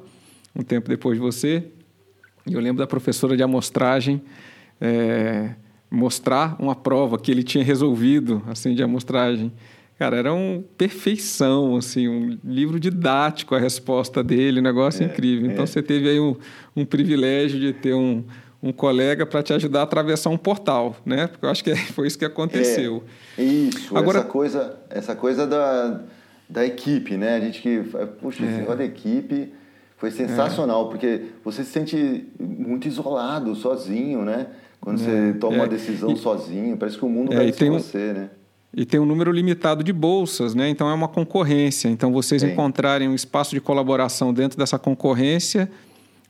[0.54, 1.64] um tempo depois de você,
[2.46, 4.22] e eu lembro da professora de amostragem,
[4.80, 5.50] é,
[5.90, 9.52] mostrar uma prova que ele tinha resolvido, assim, de amostragem.
[9.98, 15.50] Cara, era uma perfeição, assim, um livro didático a resposta dele, um negócio é, incrível.
[15.50, 15.66] Então, é.
[15.66, 16.36] você teve aí um,
[16.74, 18.24] um privilégio de ter um,
[18.60, 21.28] um colega para te ajudar a atravessar um portal, né?
[21.28, 23.04] Porque eu acho que foi isso que aconteceu.
[23.38, 26.00] É, isso, Agora, essa coisa, essa coisa da,
[26.48, 27.36] da equipe, né?
[27.36, 27.82] A gente que,
[28.20, 28.48] puxa, é.
[28.48, 29.52] esse negócio da equipe
[29.96, 30.90] foi sensacional, é.
[30.90, 34.48] porque você se sente muito isolado, sozinho, né?
[34.84, 35.60] Quando é, você toma é.
[35.60, 38.28] uma decisão e, sozinho, parece que o mundo é, vai com um, você, né?
[38.76, 40.68] E tem um número limitado de bolsas, né?
[40.68, 41.88] Então é uma concorrência.
[41.88, 42.52] Então vocês tem.
[42.52, 45.70] encontrarem um espaço de colaboração dentro dessa concorrência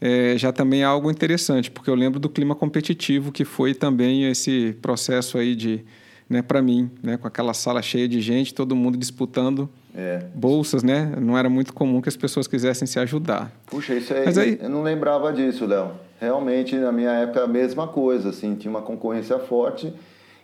[0.00, 4.30] é, já também é algo interessante, porque eu lembro do clima competitivo que foi também
[4.30, 5.84] esse processo aí de,
[6.28, 10.24] né, para mim, né, com aquela sala cheia de gente, todo mundo disputando é.
[10.34, 11.12] bolsas, né?
[11.20, 13.50] Não era muito comum que as pessoas quisessem se ajudar.
[13.66, 14.58] Puxa, isso aí, aí...
[14.60, 18.82] eu não lembrava disso, Léo realmente na minha época a mesma coisa, assim, tinha uma
[18.82, 19.92] concorrência forte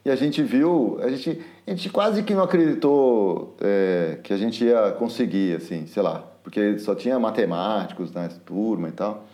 [0.04, 4.36] e a gente viu, a gente, a gente quase que não acreditou é, que a
[4.36, 9.26] gente ia conseguir, assim, sei lá, porque só tinha matemáticos na turma e tal.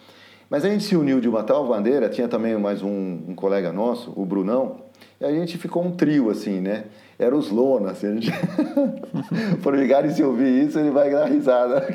[0.51, 3.73] Mas a gente se uniu de uma tal maneira, tinha também mais um, um colega
[3.73, 4.83] nosso, o Brunão,
[5.21, 6.85] e a gente ficou um trio, assim, né?
[7.19, 8.31] Era os Lona, assim, a gente...
[10.07, 11.87] E se ouvir isso, ele vai dar risada.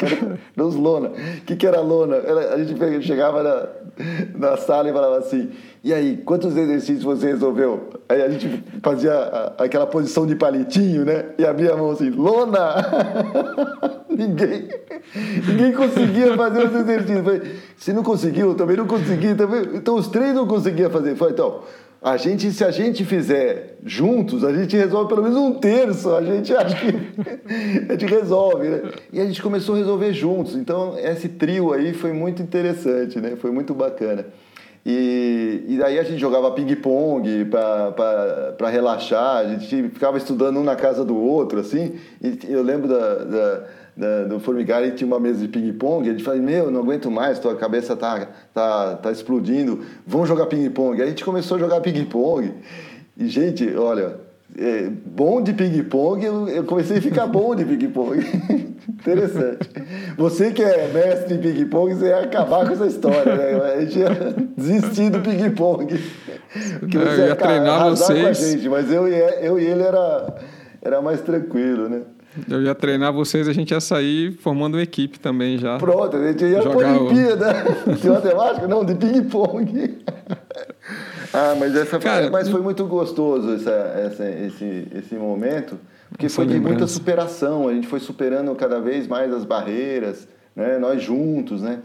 [0.56, 1.10] Era os Lona.
[1.10, 2.18] O que, que era Lona?
[2.18, 3.68] a gente chegava na,
[4.36, 5.52] na sala e falava assim,
[5.84, 7.90] e aí, quantos exercícios você resolveu?
[8.08, 9.14] Aí a gente fazia
[9.58, 11.26] aquela posição de palitinho, né?
[11.38, 12.76] E abria a mão assim, Lona!
[14.10, 14.70] ninguém,
[15.48, 17.24] ninguém conseguia fazer os exercícios.
[17.24, 19.34] Falei, se não conseguiu, também não consegui.
[19.36, 19.62] Também...
[19.76, 21.16] Então os três não conseguiam fazer.
[21.16, 21.62] Falei, então
[22.04, 26.10] a gente, se a gente fizer juntos, a gente resolve pelo menos um terço.
[26.16, 26.88] A gente acha que
[27.88, 28.82] a gente resolve, né?
[29.14, 30.56] E a gente começou a resolver juntos.
[30.56, 33.36] Então, esse trio aí foi muito interessante, né?
[33.36, 34.26] Foi muito bacana.
[34.84, 40.76] E, e daí a gente jogava ping-pong para relaxar, a gente ficava estudando um na
[40.76, 41.94] casa do outro, assim.
[42.20, 43.64] E eu lembro da, da
[44.02, 46.10] da, do Formigário e tinha uma mesa de ping-pong.
[46.10, 50.48] A gente falou, meu, não aguento mais, tua cabeça tá, tá, tá explodindo, vamos jogar
[50.48, 51.00] ping-pong.
[51.00, 52.52] Aí a gente começou a jogar ping-pong.
[53.16, 54.16] E, gente, olha,
[54.58, 58.26] é, bom de ping-pong, eu, eu, comecei a ficar bom de ping-pong.
[58.90, 59.70] Interessante.
[60.18, 63.74] Você que é mestre em ping-pong, você ia acabar com essa história, né?
[63.76, 64.10] A gente ia
[64.58, 65.94] desistir do ping-pong.
[66.92, 68.40] Eu ia treinar vocês.
[68.40, 70.36] Gente, mas eu, eu e ele era,
[70.82, 72.02] era mais tranquilo, né?
[72.50, 75.78] Eu ia treinar vocês, a gente ia sair formando uma equipe também já.
[75.78, 77.54] Pronto, a gente ia para a Olimpíada
[78.00, 79.98] de matemática, não, de ping-pong.
[81.34, 85.78] ah, mas, essa, Cara, mas foi muito gostoso essa, essa, esse, esse momento,
[86.10, 90.78] porque foi de muita superação, a gente foi superando cada vez mais as barreiras, né?
[90.78, 91.80] nós juntos, né?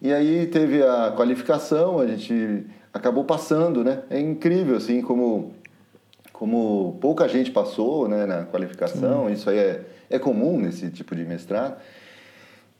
[0.00, 4.00] E aí teve a qualificação, a gente acabou passando, né?
[4.10, 5.54] É incrível, assim, como
[6.42, 9.32] como pouca gente passou né, na qualificação, Sim.
[9.32, 11.76] isso aí é, é comum nesse tipo de mestrado.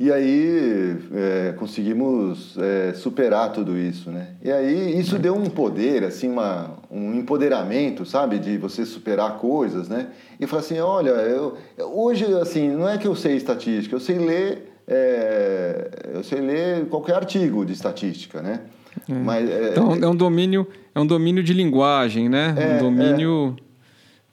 [0.00, 4.30] E aí é, conseguimos é, superar tudo isso, né?
[4.42, 8.40] E aí isso deu um poder, assim, uma, um empoderamento, sabe?
[8.40, 10.08] De você superar coisas, né?
[10.40, 14.18] E falar assim, olha, eu, hoje, assim, não é que eu sei estatística, eu sei
[14.18, 18.62] ler, é, eu sei ler qualquer artigo de estatística, né?
[19.08, 19.14] É.
[19.14, 22.54] Mas, é, então é um domínio é um domínio de linguagem, né?
[22.56, 23.62] É, um domínio é.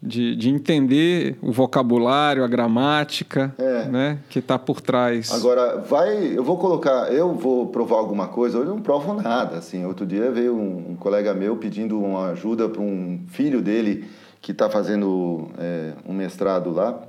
[0.01, 3.85] de, de entender o vocabulário, a gramática, é.
[3.85, 4.19] né?
[4.29, 5.31] Que está por trás.
[5.31, 8.57] Agora, vai, eu vou colocar, eu vou provar alguma coisa.
[8.57, 9.57] Hoje eu não provo nada.
[9.57, 14.05] Assim, outro dia veio um, um colega meu pedindo uma ajuda para um filho dele
[14.41, 16.99] que está fazendo é, um mestrado lá.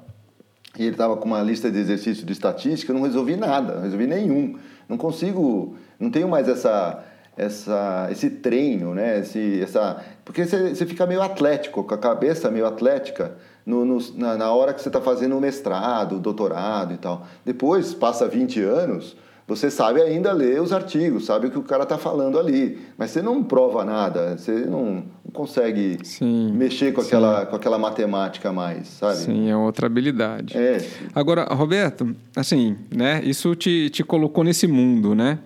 [0.79, 2.93] E ele estava com uma lista de exercícios de estatística.
[2.93, 4.57] Eu não resolvi nada, não resolvi nenhum.
[4.89, 7.05] Não consigo, não tenho mais essa
[7.37, 9.21] essa, esse treino, né?
[9.21, 13.33] Esse, essa, porque você, você fica meio atlético, com a cabeça meio atlética
[13.65, 17.27] no, no na, na, hora que você está fazendo o mestrado, o doutorado e tal.
[17.45, 19.17] Depois, passa 20 anos,
[19.47, 23.11] você sabe ainda ler os artigos, sabe o que o cara está falando ali, mas
[23.11, 28.89] você não prova nada, você não, consegue sim, mexer com aquela, com aquela matemática mais,
[28.89, 29.17] sabe?
[29.17, 30.57] Sim, é outra habilidade.
[30.57, 30.79] É.
[31.15, 33.21] Agora, Roberto, assim, né?
[33.25, 35.39] Isso te, te colocou nesse mundo, né?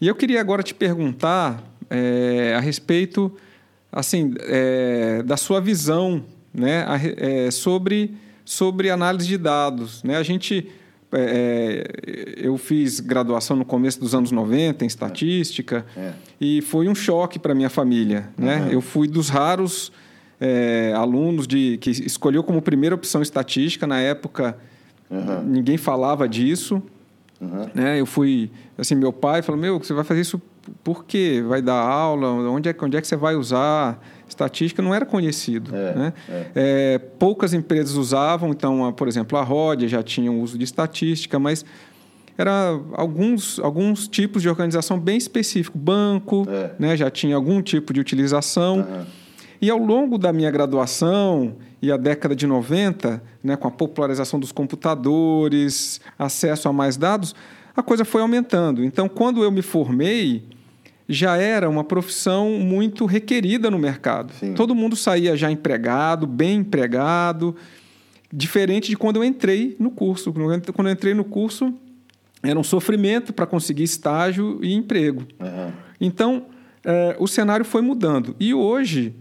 [0.00, 3.32] E eu queria agora te perguntar é, a respeito
[3.94, 6.84] assim, é, da sua visão né,
[7.16, 10.02] é, sobre, sobre análise de dados.
[10.02, 10.16] Né?
[10.16, 10.68] A gente,
[11.12, 16.12] é, é, eu fiz graduação no começo dos anos 90 em estatística é.
[16.40, 18.28] e foi um choque para minha família.
[18.36, 18.62] Né?
[18.62, 18.68] Uhum.
[18.68, 19.92] Eu fui dos raros
[20.94, 23.86] alunos de, que escolheu como primeira opção estatística.
[23.86, 24.58] Na época,
[25.08, 25.42] uhum.
[25.42, 26.82] ninguém falava disso.
[27.40, 27.68] Uhum.
[27.74, 28.00] Né?
[28.00, 30.40] Eu fui, assim, meu pai falou, meu, você vai fazer isso
[30.82, 31.44] por quê?
[31.46, 32.28] Vai dar aula?
[32.28, 34.02] Onde é, onde é que você vai usar?
[34.28, 35.74] Estatística não era conhecido.
[35.74, 36.12] É, né?
[36.28, 36.46] É.
[36.54, 41.38] É, poucas empresas usavam, então, por exemplo, a Rodia já tinha o uso de estatística,
[41.38, 41.64] mas
[42.36, 45.78] era alguns, alguns tipos de organização bem específico.
[45.78, 46.70] Banco é.
[46.78, 48.78] né, já tinha algum tipo de utilização.
[48.78, 49.04] Uhum.
[49.60, 54.40] E ao longo da minha graduação e a década de 90, né, com a popularização
[54.40, 57.34] dos computadores, acesso a mais dados,
[57.76, 58.84] a coisa foi aumentando.
[58.84, 60.44] Então, quando eu me formei,
[61.08, 64.32] já era uma profissão muito requerida no mercado.
[64.34, 64.54] Sim.
[64.54, 67.54] Todo mundo saía já empregado, bem empregado,
[68.32, 70.32] diferente de quando eu entrei no curso.
[70.32, 71.74] Quando eu entrei no curso,
[72.42, 75.22] era um sofrimento para conseguir estágio e emprego.
[75.40, 75.72] Uhum.
[76.00, 76.46] Então,
[76.84, 78.34] eh, o cenário foi mudando.
[78.38, 79.14] E hoje,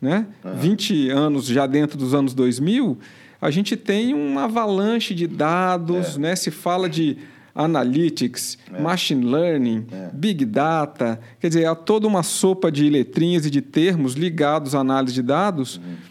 [0.00, 0.26] né?
[0.44, 0.54] Uhum.
[0.54, 2.98] 20 anos já dentro dos anos 2000,
[3.40, 6.18] a gente tem uma avalanche de dados, é.
[6.18, 6.36] né?
[6.36, 7.16] Se fala de
[7.54, 8.80] analytics, é.
[8.80, 10.10] machine learning, é.
[10.12, 14.80] big data, quer dizer, há toda uma sopa de letrinhas e de termos ligados à
[14.80, 15.76] análise de dados.
[15.76, 16.10] Uhum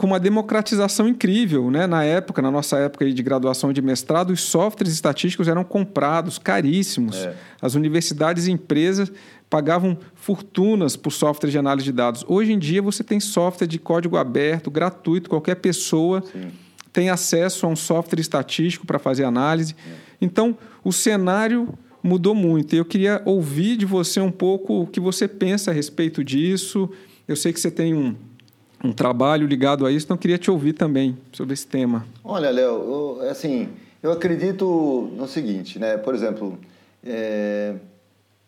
[0.00, 1.70] com uma democratização incrível.
[1.70, 1.86] Né?
[1.86, 6.38] Na época, na nossa época de graduação e de mestrado, os softwares estatísticos eram comprados,
[6.38, 7.16] caríssimos.
[7.16, 7.34] É.
[7.60, 9.12] As universidades e empresas
[9.50, 12.24] pagavam fortunas por software de análise de dados.
[12.26, 16.52] Hoje em dia, você tem software de código aberto, gratuito, qualquer pessoa Sim.
[16.92, 19.74] tem acesso a um software estatístico para fazer análise.
[19.86, 19.94] É.
[20.20, 21.68] Então, o cenário
[22.02, 22.74] mudou muito.
[22.74, 26.88] Eu queria ouvir de você um pouco o que você pensa a respeito disso.
[27.26, 28.14] Eu sei que você tem um
[28.82, 32.06] um trabalho ligado a isso, então eu queria te ouvir também sobre esse tema.
[32.24, 33.68] Olha, Léo, assim,
[34.02, 35.98] eu acredito no seguinte, né?
[35.98, 36.58] Por exemplo,
[37.04, 37.74] é,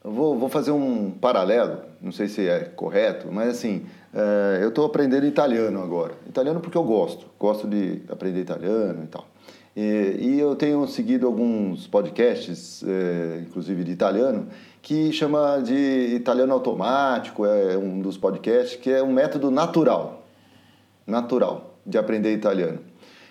[0.03, 4.84] vou, vou fazer um paralelo, não sei se é correto, mas assim, é, eu estou
[4.84, 6.14] aprendendo italiano agora.
[6.28, 9.26] Italiano porque eu gosto, gosto de aprender italiano e tal.
[9.74, 14.48] E, e eu tenho seguido alguns podcasts, é, inclusive de italiano,
[14.82, 20.26] que chama de italiano automático, é um dos podcasts, que é um método natural,
[21.07, 22.80] natural de aprender italiano.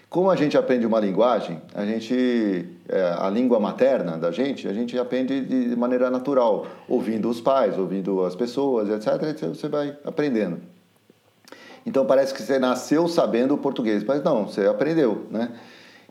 [0.09, 4.73] Como a gente aprende uma linguagem, a gente é, a língua materna da gente, a
[4.73, 10.59] gente aprende de maneira natural, ouvindo os pais, ouvindo as pessoas, etc, você vai aprendendo.
[11.85, 15.49] Então parece que você nasceu sabendo o português, mas não, você aprendeu, né?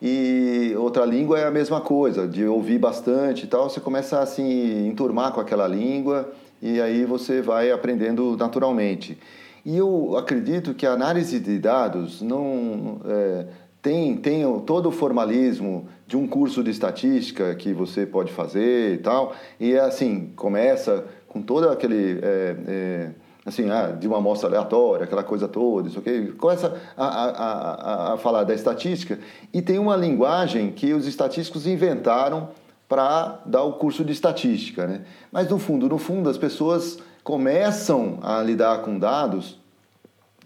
[0.03, 4.27] E outra língua é a mesma coisa, de ouvir bastante e tal, você começa a
[4.27, 9.19] se assim, enturmar com aquela língua e aí você vai aprendendo naturalmente.
[9.65, 13.47] E eu acredito que a análise de dados não é,
[13.83, 18.99] tem, tem todo o formalismo de um curso de estatística que você pode fazer e
[18.99, 22.19] tal, e é assim, começa com todo aquele...
[22.23, 23.11] É, é,
[23.45, 28.15] assim, ah, de uma amostra aleatória, aquela coisa toda, isso aqui, começa a, a, a,
[28.15, 29.19] a falar da estatística
[29.53, 32.51] e tem uma linguagem que os estatísticos inventaram
[32.89, 35.03] para dar o curso de estatística, né?
[35.31, 39.59] Mas no fundo, no fundo, as pessoas começam a lidar com dados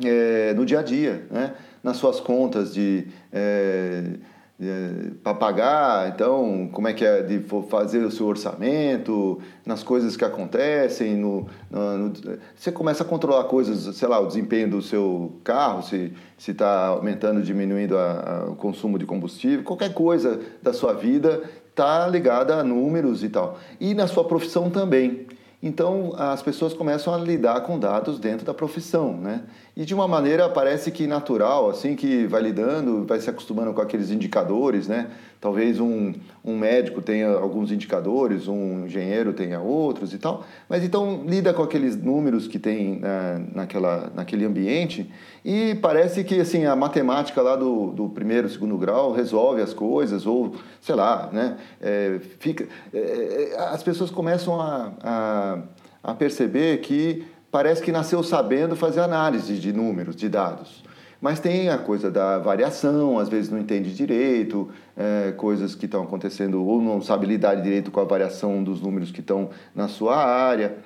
[0.05, 1.55] é, no dia a dia, né?
[1.85, 4.03] Nas suas contas de, é,
[4.59, 10.17] de para pagar, então como é que é de fazer o seu orçamento, nas coisas
[10.17, 12.13] que acontecem, no, no, no
[12.57, 16.87] você começa a controlar coisas, sei lá, o desempenho do seu carro, se se está
[16.87, 22.55] aumentando, diminuindo a, a, o consumo de combustível, qualquer coisa da sua vida está ligada
[22.57, 23.59] a números e tal.
[23.81, 25.27] E na sua profissão também.
[25.63, 29.45] Então, as pessoas começam a lidar com dados dentro da profissão, né?
[29.77, 33.81] E de uma maneira parece que natural, assim, que vai lidando, vai se acostumando com
[33.81, 35.11] aqueles indicadores, né?
[35.41, 36.15] Talvez um,
[36.45, 41.63] um médico tenha alguns indicadores, um engenheiro tenha outros e tal, mas então lida com
[41.63, 45.11] aqueles números que tem né, naquela, naquele ambiente
[45.45, 50.25] e parece que, assim, a matemática lá do, do primeiro, segundo grau resolve as coisas,
[50.25, 51.57] ou, sei lá, né?
[51.83, 55.59] É, fica, é, é as pessoas começam a, a,
[56.03, 60.83] a perceber que parece que nasceu sabendo fazer análise de números, de dados.
[61.21, 66.03] Mas tem a coisa da variação, às vezes não entende direito, é, coisas que estão
[66.03, 70.17] acontecendo ou não sabe lidar direito com a variação dos números que estão na sua
[70.17, 70.79] área.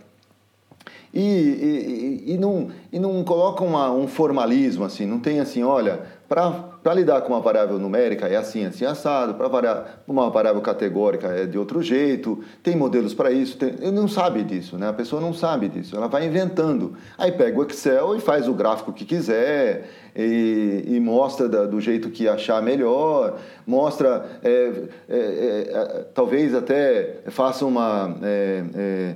[1.14, 6.02] E, e, e, não, e não coloca uma, um formalismo assim, não tem assim, olha,
[6.28, 11.46] para lidar com uma variável numérica é assim, assim, assado, para uma variável categórica é
[11.46, 14.88] de outro jeito, tem modelos para isso, tem, ele não sabe disso, né?
[14.88, 16.94] a pessoa não sabe disso, ela vai inventando.
[17.16, 21.80] Aí pega o Excel e faz o gráfico que quiser, e, e mostra da, do
[21.80, 28.16] jeito que achar melhor, mostra, é, é, é, talvez até faça uma.
[28.22, 29.14] É, é,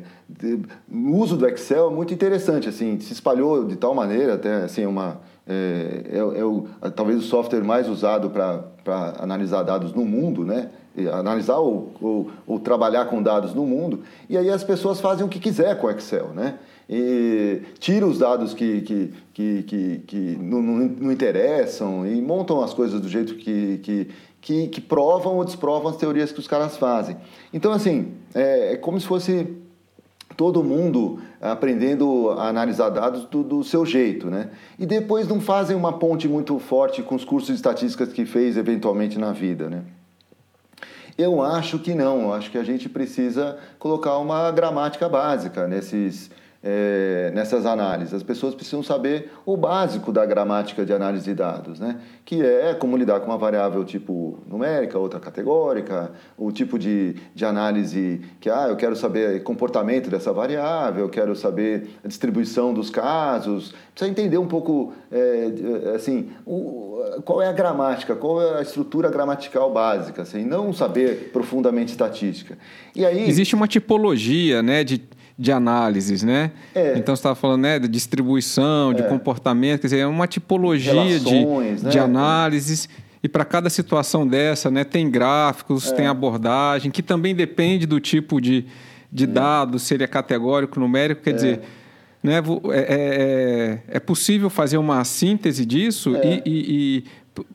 [0.90, 4.86] o uso do Excel é muito interessante, assim, se espalhou de tal maneira, até assim,
[4.86, 10.44] uma é, é, é o, talvez o software mais usado para analisar dados no mundo,
[10.44, 10.70] né?
[11.12, 15.28] analisar ou, ou, ou, trabalhar com dados no mundo, e aí as pessoas fazem o
[15.28, 16.58] que quiser com o Excel, né?
[16.88, 22.74] E tira os dados que, que, que, que, que não, não, interessam e montam as
[22.74, 24.08] coisas do jeito que, que,
[24.40, 27.16] que, que provam ou desprovam as teorias que os caras fazem.
[27.54, 29.61] Então, assim, é, é como se fosse
[30.36, 34.50] todo mundo aprendendo a analisar dados do, do, seu jeito, né?
[34.78, 38.56] E depois não fazem uma ponte muito forte com os cursos de estatísticas que fez
[38.56, 39.82] eventualmente na vida, né?
[41.16, 46.30] Eu acho que não, eu acho que a gente precisa colocar uma gramática básica nesses
[46.62, 48.14] é, nessas análises.
[48.14, 51.98] As pessoas precisam saber o básico da gramática de análise de dados, né?
[52.24, 57.44] que é como lidar com uma variável tipo numérica, outra categórica, o tipo de, de
[57.44, 62.90] análise que, ah, eu quero saber comportamento dessa variável, eu quero saber a distribuição dos
[62.90, 63.74] casos.
[63.92, 69.10] Precisa entender um pouco, é, assim, o, qual é a gramática, qual é a estrutura
[69.10, 72.56] gramatical básica, assim, não saber profundamente estatística.
[72.94, 73.28] E aí...
[73.28, 75.02] Existe uma tipologia, né, de
[75.42, 76.52] de análises, né?
[76.72, 76.96] É.
[76.96, 79.08] Então você estava falando né, de distribuição, de é.
[79.08, 81.90] comportamento, quer dizer, é uma tipologia Relações, de, né?
[81.90, 82.88] de análises.
[83.20, 85.94] E para cada situação dessa, né, tem gráficos, é.
[85.96, 88.66] tem abordagem, que também depende do tipo de,
[89.10, 91.32] de dado, se ele é categórico, numérico, quer é.
[91.32, 91.60] dizer,
[92.22, 92.40] né,
[92.70, 97.04] é, é, é, possível fazer uma síntese disso e, e, e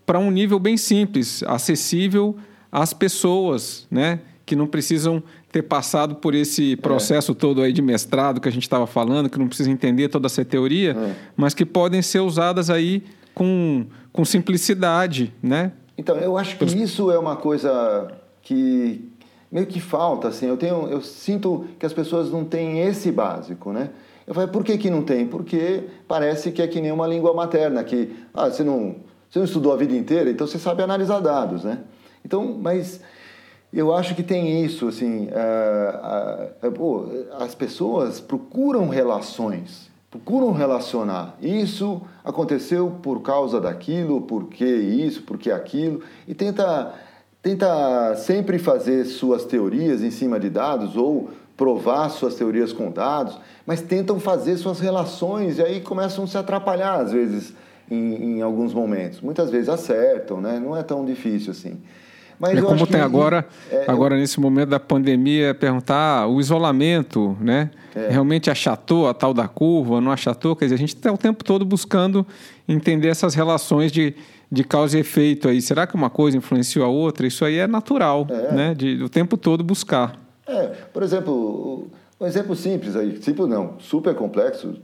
[0.05, 2.35] para um nível bem simples, acessível
[2.69, 5.23] às pessoas, né, que não precisam
[5.57, 7.35] ter passado por esse processo é.
[7.35, 10.45] todo aí de mestrado que a gente estava falando, que não precisa entender toda essa
[10.45, 11.15] teoria, é.
[11.35, 13.03] mas que podem ser usadas aí
[13.33, 15.71] com, com simplicidade, né?
[15.97, 18.07] Então, eu acho que isso é uma coisa
[18.43, 19.09] que,
[19.51, 23.73] meio que falta, assim, eu, tenho, eu sinto que as pessoas não têm esse básico,
[23.73, 23.89] né?
[24.27, 25.25] Eu falei, por que, que não tem?
[25.25, 28.97] Porque parece que é que nem uma língua materna, que ah, você, não,
[29.27, 31.79] você não estudou a vida inteira, então você sabe analisar dados, né?
[32.23, 33.01] Então, mas
[33.78, 41.38] eu acho que tem isso, assim, uh, uh, as pessoas procuram relações, procuram relacionar.
[41.39, 46.91] Isso aconteceu por causa daquilo, por que isso, por que aquilo, e tenta,
[47.39, 53.39] tenta sempre fazer suas teorias em cima de dados ou provar suas teorias com dados,
[53.63, 57.53] mas tentam fazer suas relações e aí começam a se atrapalhar às vezes
[57.91, 59.21] em, em alguns momentos.
[59.21, 60.59] Muitas vezes acertam, né?
[60.59, 61.80] Não é tão difícil assim.
[62.39, 64.19] Mas é como tem agora, é, agora eu...
[64.19, 67.71] nesse momento da pandemia, perguntar ah, o isolamento, né?
[67.95, 68.09] É.
[68.09, 70.55] Realmente achatou a tal da curva, não achatou?
[70.55, 72.25] Quer dizer, a gente está o tempo todo buscando
[72.67, 74.13] entender essas relações de,
[74.51, 75.59] de causa e efeito aí.
[75.61, 77.25] Será que uma coisa influenciou a outra?
[77.25, 78.53] Isso aí é natural, é.
[78.53, 78.73] né?
[78.75, 80.19] De o tempo todo buscar.
[80.47, 81.88] É, por exemplo,
[82.19, 84.75] um exemplo simples aí, simples não, super complexo,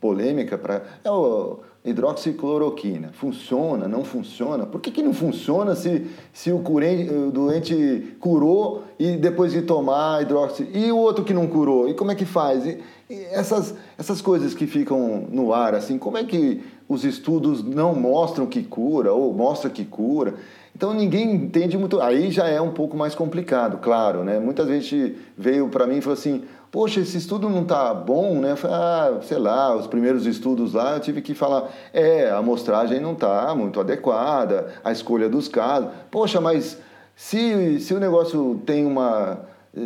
[0.00, 3.10] polêmica para é o hidroxicloroquina.
[3.12, 4.66] Funciona, não funciona?
[4.66, 9.62] Por que, que não funciona se, se o, curente, o doente curou e depois de
[9.62, 10.68] tomar hidroxi...
[10.74, 11.88] E o outro que não curou?
[11.88, 12.66] E como é que faz?
[12.66, 12.78] E,
[13.08, 17.94] e essas, essas coisas que ficam no ar, assim, como é que os estudos não
[17.94, 20.34] mostram que cura ou mostra que cura?
[20.76, 22.02] Então ninguém entende muito.
[22.02, 24.38] Aí já é um pouco mais complicado, claro, né?
[24.38, 28.54] Muita gente veio para mim e falou assim: Poxa, esse estudo não está bom, né?
[28.56, 33.00] Falei, ah, sei lá, os primeiros estudos lá eu tive que falar: é, a amostragem
[33.00, 35.88] não está muito adequada, a escolha dos casos.
[36.10, 36.78] Poxa, mas
[37.14, 39.46] se, se o negócio tem uma.
[39.74, 39.80] Eh,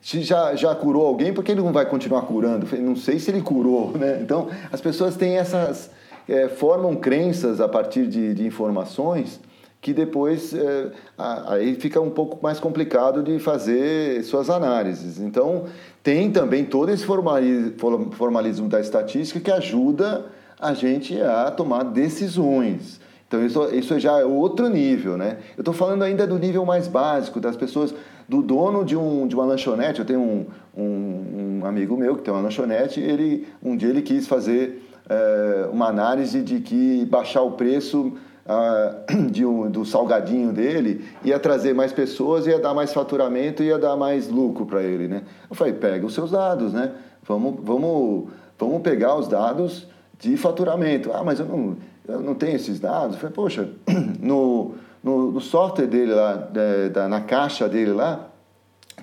[0.00, 2.66] se já, já curou alguém, por que ele não vai continuar curando?
[2.80, 4.18] Não sei se ele curou, né?
[4.20, 5.92] Então as pessoas têm essas.
[6.28, 9.40] É, formam crenças a partir de, de informações
[9.82, 15.18] que depois é, aí fica um pouco mais complicado de fazer suas análises.
[15.18, 15.64] Então,
[16.04, 20.26] tem também todo esse formalismo da estatística que ajuda
[20.58, 23.00] a gente a tomar decisões.
[23.26, 25.38] Então, isso, isso já é outro nível, né?
[25.56, 27.92] Eu estou falando ainda do nível mais básico, das pessoas,
[28.28, 29.98] do dono de, um, de uma lanchonete.
[29.98, 34.02] Eu tenho um, um, um amigo meu que tem uma lanchonete, ele, um dia ele
[34.02, 34.80] quis fazer
[35.10, 38.12] é, uma análise de que baixar o preço
[39.30, 43.96] de um, do salgadinho dele, ia trazer mais pessoas, ia dar mais faturamento, ia dar
[43.96, 45.22] mais lucro para ele, né?
[45.48, 46.92] Eu falei, pega os seus dados, né?
[47.22, 49.86] Vamos, vamos, vamos pegar os dados
[50.18, 51.12] de faturamento.
[51.12, 51.76] Ah, mas eu não,
[52.08, 53.14] eu não tenho esses dados.
[53.14, 53.68] Eu falei, poxa,
[54.20, 58.28] no, no, no software dele lá, da, da, na caixa dele lá,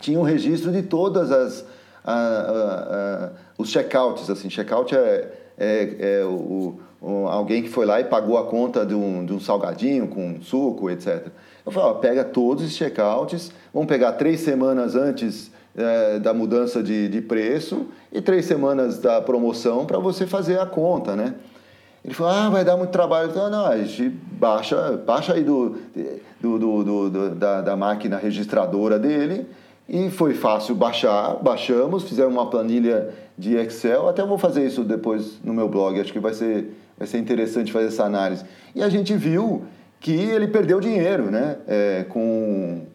[0.02, 1.66] tinha um registro de todas as...
[2.04, 8.00] A, a, a, os checkouts, assim, checkout é, é, é o alguém que foi lá
[8.00, 11.28] e pagou a conta de um, de um salgadinho com suco, etc.
[11.66, 16.84] Eu falo, ó, pega todos os checkouts, vamos pegar três semanas antes é, da mudança
[16.84, 21.36] de, de preço e três semanas da promoção para você fazer a conta, né?
[22.04, 23.30] Ele falou, ah, vai dar muito trabalho.
[23.30, 25.78] Então, não, a gente baixa, baixa aí do,
[26.40, 29.46] do, do, do da, da máquina registradora dele
[29.88, 35.40] e foi fácil baixar, baixamos, fizemos uma planilha de Excel, até vou fazer isso depois
[35.44, 38.44] no meu blog, acho que vai ser vai ser interessante fazer essa análise.
[38.76, 39.64] E a gente viu
[40.00, 41.56] que ele perdeu dinheiro né?
[41.66, 42.86] É, com,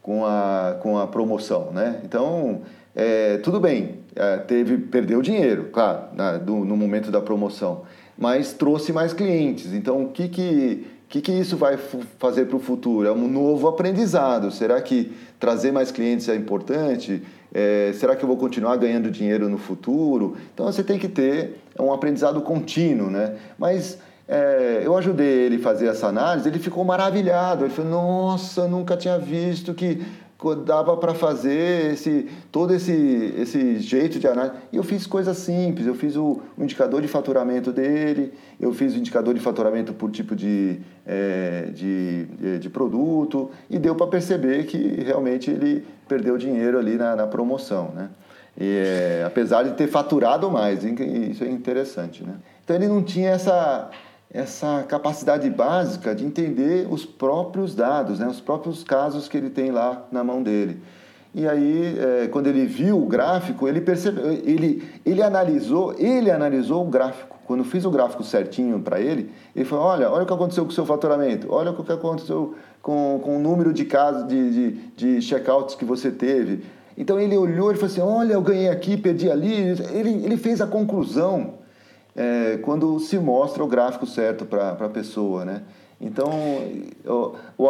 [0.00, 1.72] com, a, com a promoção.
[1.72, 2.00] Né?
[2.04, 2.62] Então,
[2.94, 7.82] é, tudo bem, é, teve, perdeu dinheiro, claro, na, do, no momento da promoção,
[8.16, 9.72] mas trouxe mais clientes.
[9.72, 11.76] Então, o que, que, que, que isso vai
[12.18, 13.06] fazer para o futuro?
[13.06, 14.50] É um novo aprendizado.
[14.50, 17.22] Será que trazer mais clientes é importante?
[17.52, 20.36] É, será que eu vou continuar ganhando dinheiro no futuro?
[20.54, 23.36] Então você tem que ter um aprendizado contínuo, né?
[23.58, 23.98] Mas
[24.28, 27.64] é, eu ajudei ele a fazer essa análise, ele ficou maravilhado.
[27.64, 30.00] Ele falou: Nossa, nunca tinha visto que
[30.64, 34.54] dava para fazer esse todo esse esse jeito de análise.
[34.72, 35.86] E eu fiz coisas simples.
[35.86, 40.10] Eu fiz o, o indicador de faturamento dele, eu fiz o indicador de faturamento por
[40.10, 46.76] tipo de, é, de, de produto e deu para perceber que realmente ele perdeu dinheiro
[46.76, 48.10] ali na, na promoção, né?
[48.58, 52.34] E, é, apesar de ter faturado mais, isso é interessante, né?
[52.64, 53.88] Então ele não tinha essa
[54.32, 59.72] essa capacidade básica de entender os próprios dados, né, os próprios casos que ele tem
[59.72, 60.80] lá na mão dele.
[61.32, 66.84] E aí, é, quando ele viu o gráfico, ele percebeu, ele, ele analisou, ele analisou
[66.84, 67.38] o gráfico.
[67.46, 70.70] Quando fiz o gráfico certinho para ele, ele falou: olha, olha o que aconteceu com
[70.70, 74.70] o seu faturamento, olha o que aconteceu com, com o número de casos de, de,
[74.96, 76.64] de checkouts que você teve.
[76.96, 79.52] Então ele olhou e falou assim: olha, eu ganhei aqui, perdi ali.
[79.92, 81.54] Ele, ele fez a conclusão
[82.16, 85.62] é, quando se mostra o gráfico certo para a pessoa, né?
[86.00, 86.30] Então,
[87.04, 87.66] eu, eu,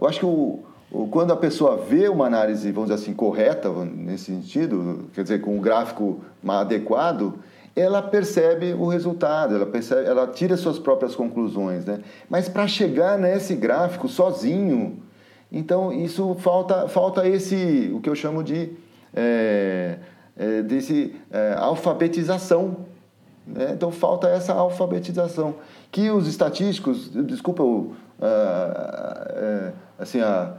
[0.00, 4.24] eu, acho que o, quando a pessoa vê uma análise, vamos dizer assim, correta, nesse
[4.24, 7.38] sentido, quer dizer, com um gráfico adequado,
[7.76, 11.84] ela percebe o resultado, ela, percebe, ela tira suas próprias conclusões.
[11.84, 12.00] Né?
[12.28, 15.00] Mas para chegar nesse gráfico sozinho,
[15.52, 18.70] então isso falta, falta esse, o que eu chamo de,
[19.14, 19.98] é,
[20.36, 22.78] é, desse, é, alfabetização.
[23.46, 23.70] Né?
[23.72, 25.54] Então falta essa alfabetização.
[25.92, 27.92] Que os estatísticos, desculpa, uh,
[29.98, 30.54] assim, a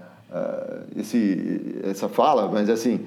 [0.95, 3.05] esse, essa fala, mas assim,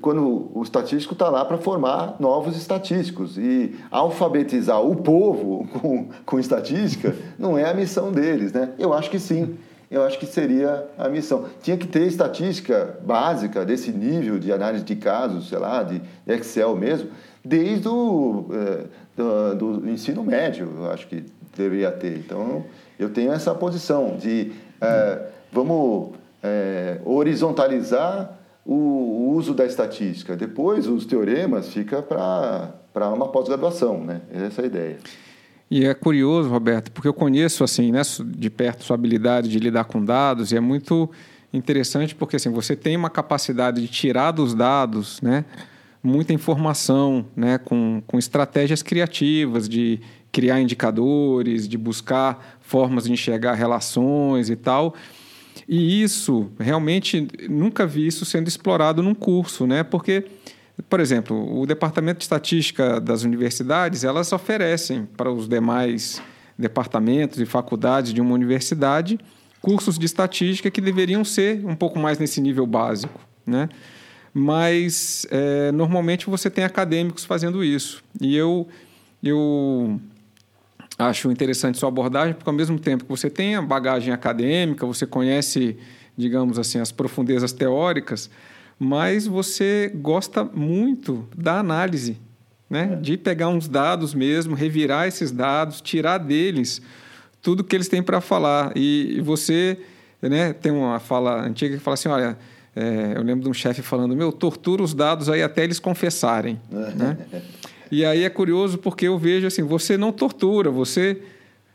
[0.00, 6.40] quando o estatístico está lá para formar novos estatísticos e alfabetizar o povo com, com
[6.40, 8.72] estatística não é a missão deles, né?
[8.78, 9.56] Eu acho que sim.
[9.88, 11.44] Eu acho que seria a missão.
[11.62, 16.74] Tinha que ter estatística básica desse nível de análise de casos, sei lá, de Excel
[16.74, 17.10] mesmo,
[17.44, 18.84] desde o eh,
[19.16, 21.24] do, do ensino médio, eu acho que
[21.56, 22.18] deveria ter.
[22.18, 22.64] Então,
[22.98, 26.16] eu tenho essa posição de eh, vamos
[26.46, 30.36] é, horizontalizar o, o, uso da estatística.
[30.36, 34.22] Depois, os teoremas fica para uma pós-graduação, né?
[34.32, 34.98] Essa é a ideia.
[35.70, 39.84] E é curioso, Roberto, porque eu conheço assim, né, de perto sua habilidade de lidar
[39.84, 41.10] com dados e é muito
[41.52, 45.44] interessante porque assim, você tem uma capacidade de tirar dos dados, né,
[46.00, 53.54] muita informação, né, com, com estratégias criativas de criar indicadores, de buscar formas de enxergar
[53.54, 54.94] relações e tal.
[55.68, 59.82] E isso, realmente, nunca vi isso sendo explorado num curso, né?
[59.82, 60.24] Porque,
[60.88, 66.20] por exemplo, o Departamento de Estatística das universidades, elas oferecem para os demais
[66.58, 69.18] departamentos e faculdades de uma universidade
[69.60, 73.68] cursos de estatística que deveriam ser um pouco mais nesse nível básico, né?
[74.32, 78.02] Mas, é, normalmente, você tem acadêmicos fazendo isso.
[78.20, 78.68] E eu...
[79.22, 80.00] eu
[80.98, 85.06] acho interessante sua abordagem, porque ao mesmo tempo que você tem a bagagem acadêmica, você
[85.06, 85.76] conhece,
[86.16, 88.30] digamos assim, as profundezas teóricas,
[88.78, 92.18] mas você gosta muito da análise,
[92.68, 92.90] né?
[92.92, 92.96] É.
[92.96, 96.82] De pegar uns dados mesmo, revirar esses dados, tirar deles
[97.40, 98.72] tudo que eles têm para falar.
[98.74, 99.78] E, você,
[100.20, 100.52] né?
[100.52, 102.36] Tem uma fala antiga que fala assim, olha,
[102.74, 106.60] é, eu lembro de um chefe falando, meu, tortura os dados aí até eles confessarem,
[106.70, 107.16] né?
[107.90, 111.22] E aí é curioso porque eu vejo assim, você não tortura, você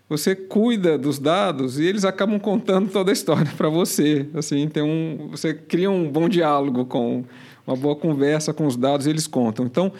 [0.09, 4.27] você cuida dos dados e eles acabam contando toda a história para você.
[4.33, 7.23] Assim, tem um, você cria um bom diálogo com
[7.65, 9.65] uma boa conversa com os dados, e eles contam.
[9.65, 9.93] Então,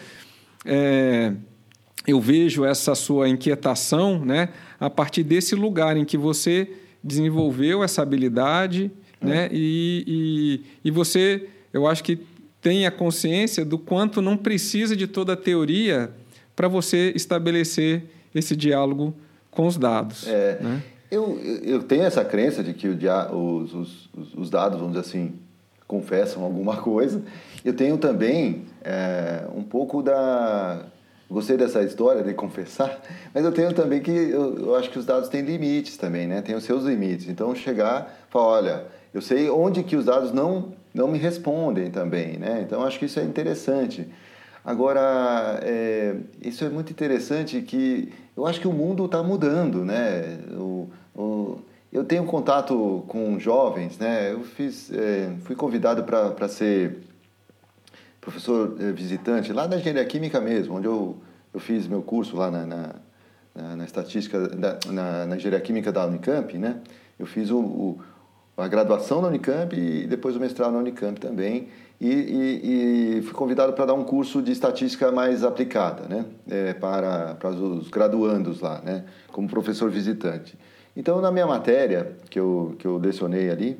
[0.66, 1.32] é,
[2.06, 6.70] eu vejo essa sua inquietação, né, a partir desse lugar em que você
[7.02, 12.18] desenvolveu essa habilidade, né, e, e, e você, eu acho que
[12.62, 16.10] tenha consciência do quanto não precisa de toda a teoria
[16.54, 19.12] para você estabelecer esse diálogo
[19.50, 20.26] com os dados.
[20.28, 20.82] É, né?
[21.10, 25.06] eu, eu tenho essa crença de que o dia, os, os, os, dados, vamos dizer
[25.06, 25.34] assim,
[25.86, 27.20] confessam alguma coisa.
[27.64, 30.86] Eu tenho também é, um pouco da...
[31.28, 33.00] Gostei dessa história de confessar,
[33.34, 34.10] mas eu tenho também que...
[34.10, 36.42] Eu, eu acho que os dados têm limites também, né?
[36.42, 37.28] Tem os seus limites.
[37.28, 42.36] Então, chegar falar, olha, eu sei onde que os dados não não me respondem também,
[42.38, 42.62] né?
[42.66, 44.08] Então acho que isso é interessante.
[44.64, 50.38] Agora, é, isso é muito interessante que eu acho que o mundo está mudando, né?
[50.52, 51.58] O, o,
[51.92, 54.32] eu tenho contato com jovens, né?
[54.32, 56.98] Eu fiz, é, fui convidado para ser
[58.20, 61.16] professor é, visitante lá na engenharia química mesmo, onde eu,
[61.52, 62.94] eu fiz meu curso lá na, na,
[63.54, 66.76] na, na estatística, da, na, na engenharia química da Unicamp, né?
[67.18, 68.00] Eu fiz o, o
[68.56, 71.68] a graduação na Unicamp e depois o mestrado na Unicamp também.
[72.00, 76.24] E, e, e fui convidado para dar um curso de estatística mais aplicada, né?
[76.50, 79.04] É, para, para os graduandos lá, né?
[79.28, 80.58] Como professor visitante.
[80.96, 83.78] Então, na minha matéria, que eu, que eu lecionei ali,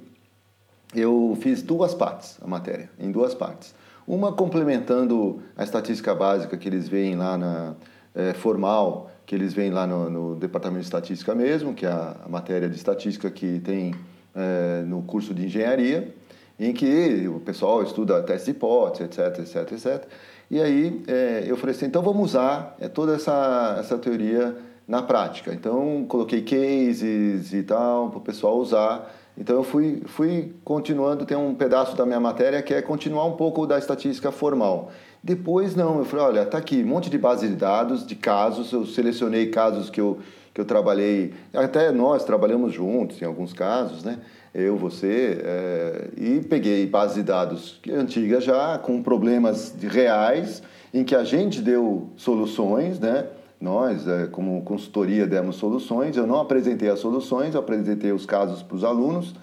[0.94, 3.74] eu fiz duas partes, a matéria, em duas partes.
[4.06, 7.74] Uma complementando a estatística básica que eles veem lá na
[8.14, 12.16] é, formal, que eles veem lá no, no, departamento de estatística mesmo, que é a,
[12.24, 13.94] a matéria de estatística que tem
[14.34, 16.14] é, no curso de engenharia,
[16.58, 20.08] em que o pessoal estuda testes de hipótese, etc, etc, etc.
[20.50, 24.56] E aí é, eu falei assim, então vamos usar é, toda essa, essa teoria
[24.86, 25.52] na prática.
[25.52, 29.10] Então coloquei cases e tal para o pessoal usar.
[29.36, 33.32] Então eu fui, fui continuando, tem um pedaço da minha matéria que é continuar um
[33.32, 34.90] pouco da estatística formal.
[35.24, 38.72] Depois não, eu falei, olha, tá aqui um monte de base de dados, de casos,
[38.72, 40.18] eu selecionei casos que eu
[40.52, 44.18] que eu trabalhei, até nós trabalhamos juntos em alguns casos, né?
[44.54, 51.14] Eu, você, é, e peguei base de dados antigas já, com problemas reais, em que
[51.14, 53.26] a gente deu soluções, né?
[53.58, 56.16] Nós, é, como consultoria, demos soluções.
[56.16, 59.34] Eu não apresentei as soluções, eu apresentei os casos para os alunos.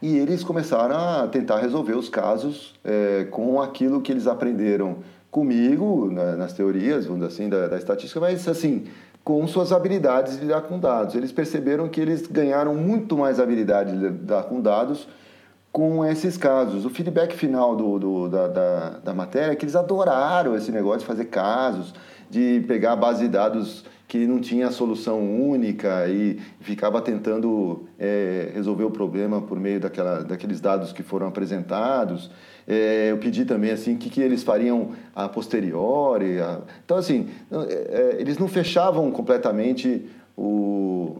[0.00, 4.98] E eles começaram a tentar resolver os casos é, com aquilo que eles aprenderam
[5.30, 8.84] comigo, na, nas teorias, vamos dizer assim, da, da estatística, mas assim,
[9.28, 11.14] com suas habilidades de lidar com dados.
[11.14, 15.06] Eles perceberam que eles ganharam muito mais habilidade de lidar com dados
[15.70, 16.86] com esses casos.
[16.86, 21.00] O feedback final do, do da, da, da, matéria é que eles adoraram esse negócio
[21.00, 21.94] de fazer casos,
[22.30, 28.50] de pegar a base de dados que não tinha solução única e ficava tentando é,
[28.54, 32.30] resolver o problema por meio daquela, daqueles dados que foram apresentados.
[32.68, 36.38] É, eu pedi também assim que, que eles fariam a posteriori.
[36.38, 36.60] A...
[36.84, 40.04] Então assim, é, é, eles não fechavam completamente
[40.36, 41.16] o...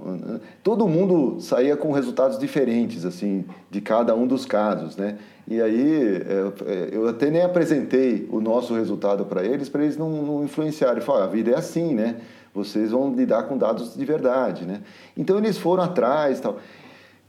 [0.63, 5.17] todo mundo saía com resultados diferentes assim de cada um dos casos, né?
[5.49, 10.11] E aí é, eu até nem apresentei o nosso resultado para eles, para eles não,
[10.11, 11.01] não influenciarem.
[11.01, 12.17] Falaram, a vida é assim, né?
[12.59, 14.81] vocês vão lidar com dados de verdade, né?
[15.17, 16.59] Então eles foram atrás, tal.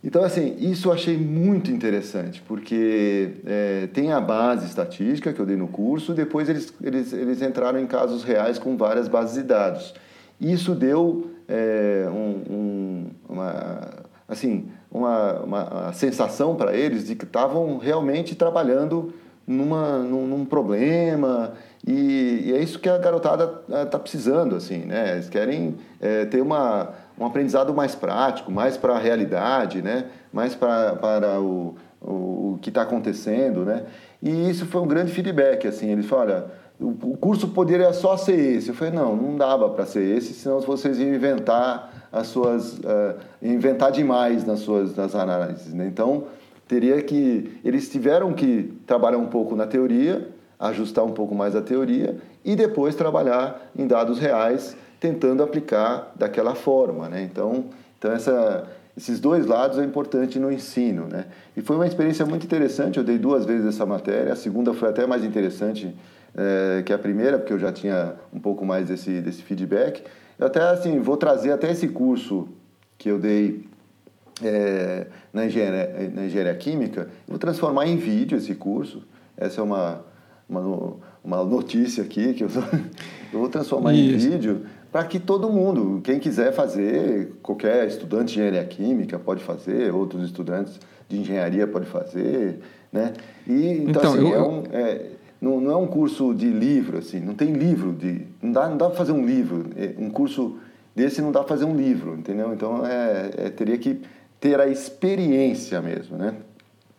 [0.03, 5.45] Então assim, isso eu achei muito interessante, porque é, tem a base estatística que eu
[5.45, 9.43] dei no curso, depois eles, eles, eles entraram em casos reais com várias bases de
[9.43, 9.93] dados.
[10.39, 13.89] Isso deu é, um, um, uma,
[14.25, 19.13] assim, uma, uma sensação para eles de que estavam realmente trabalhando
[19.45, 21.53] numa, num, num problema
[21.85, 25.13] e, e, é isso que a garotada está eh, precisando, assim, né?
[25.13, 30.05] Eles querem é, ter uma, um aprendizado mais prático, mais para a realidade, né?
[30.31, 33.83] Mais pra, para o, o, o que está acontecendo, né?
[34.21, 35.91] E isso foi um grande feedback, assim.
[35.91, 36.45] Eles falaram,
[36.79, 38.69] o, o curso poderia só ser esse.
[38.69, 42.79] Eu falei, não, não dava para ser esse, senão vocês iam inventar as suas...
[42.79, 45.85] Uh, inventar demais nas suas nas análises, né?
[45.87, 46.25] Então,
[46.67, 47.59] teria que...
[47.65, 50.27] Eles tiveram que trabalhar um pouco na teoria
[50.59, 56.55] ajustar um pouco mais a teoria e depois trabalhar em dados reais, tentando aplicar daquela
[56.55, 57.07] forma.
[57.07, 57.23] Né?
[57.23, 57.65] Então,
[57.97, 61.07] então essa, esses dois lados é importante no ensino.
[61.07, 61.25] Né?
[61.55, 64.89] E foi uma experiência muito interessante, eu dei duas vezes essa matéria, a segunda foi
[64.89, 65.95] até mais interessante
[66.35, 70.03] é, que a primeira, porque eu já tinha um pouco mais desse, desse feedback.
[70.37, 72.47] Eu até assim, vou trazer até esse curso
[72.97, 73.67] que eu dei
[74.43, 79.03] é, na, engenharia, na engenharia química, vou transformar em vídeo esse curso.
[79.37, 80.01] Essa é uma,
[80.47, 80.93] uma,
[81.23, 82.49] uma notícia aqui que eu,
[83.33, 84.27] eu vou transformar Isso.
[84.27, 89.43] em vídeo para que todo mundo, quem quiser fazer, qualquer estudante de engenharia química pode
[89.43, 92.59] fazer, outros estudantes de engenharia pode fazer,
[92.91, 93.13] né?
[93.47, 95.05] E então, então assim, eu, é um, é,
[95.39, 98.77] não, não é um curso de livro assim, não tem livro de, não dá, não
[98.77, 100.57] dá para fazer um livro, é, um curso
[100.95, 102.51] desse não dá para fazer um livro, entendeu?
[102.53, 104.01] Então é, é, teria que
[104.39, 106.35] ter a experiência mesmo, né?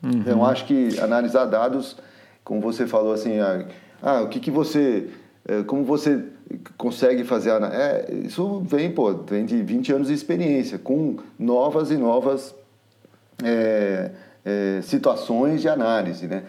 [0.03, 0.11] Uhum.
[0.11, 1.97] Então, eu acho que analisar dados
[2.45, 3.65] como você falou assim, ah,
[4.03, 5.09] ah o que, que você,
[5.47, 6.25] eh, como você
[6.77, 11.97] consegue fazer, é, isso vem, pô, vem de 20 anos de experiência, com novas e
[11.97, 12.55] novas
[13.43, 14.11] é,
[14.45, 16.45] é, situações de análise, né?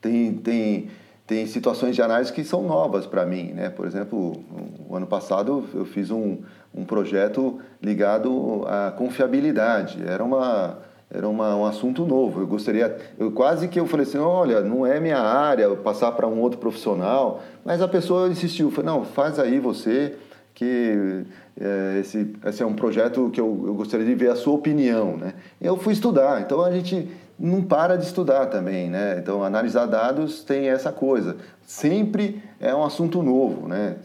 [0.00, 0.88] Tem, tem,
[1.26, 3.68] tem situações de análise que são novas para mim, né?
[3.68, 4.42] Por exemplo,
[4.88, 6.38] o ano passado eu fiz um,
[6.74, 10.78] um projeto ligado à confiabilidade, era uma
[11.12, 12.40] era uma, um assunto novo.
[12.40, 16.26] Eu gostaria, eu quase que eu falei assim, olha, não é minha área, passar para
[16.26, 20.14] um outro profissional, mas a pessoa insistiu, falou, não, faz aí você,
[20.54, 21.24] que
[21.60, 25.16] é, esse, esse é um projeto que eu, eu gostaria de ver a sua opinião,
[25.18, 25.34] né?
[25.60, 27.08] Eu fui estudar, então a gente
[27.42, 29.16] não para de estudar também, né?
[29.18, 31.36] Então, analisar dados tem essa coisa.
[31.66, 33.96] Sempre é um assunto novo, né?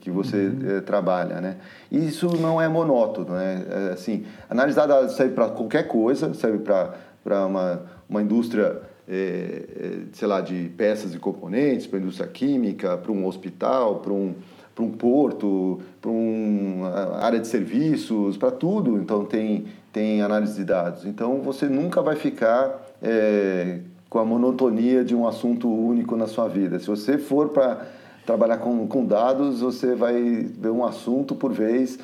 [0.00, 0.78] que você uhum.
[0.78, 1.56] é, trabalha, né?
[1.92, 3.66] Isso não é monótono, né?
[3.68, 10.26] É, assim, analisar dados serve para qualquer coisa, serve para uma, uma indústria, é, sei
[10.26, 14.34] lá, de peças e componentes, para a indústria química, para um hospital, para um,
[14.80, 18.96] para um porto, para uma área de serviços, para tudo.
[18.96, 21.04] Então, tem tem análise de dados.
[21.04, 26.48] Então você nunca vai ficar é, com a monotonia de um assunto único na sua
[26.48, 26.78] vida.
[26.78, 27.86] Se você for para
[28.24, 30.14] trabalhar com, com dados, você vai
[30.58, 31.98] ver um assunto por vez.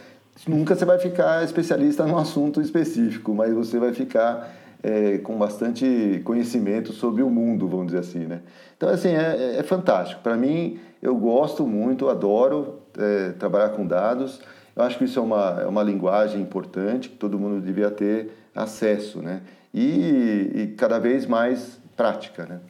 [0.46, 4.52] Nunca você vai ficar especialista num assunto específico, mas você vai ficar
[4.82, 8.40] é, com bastante conhecimento sobre o mundo, vamos dizer assim, né?
[8.76, 10.20] Então, assim, é, é fantástico.
[10.22, 14.40] Para mim, eu gosto muito, adoro é, trabalhar com dados.
[14.74, 18.30] Eu acho que isso é uma, é uma linguagem importante que todo mundo devia ter
[18.54, 19.40] acesso, né?
[19.72, 22.60] E, e cada vez mais prática, né?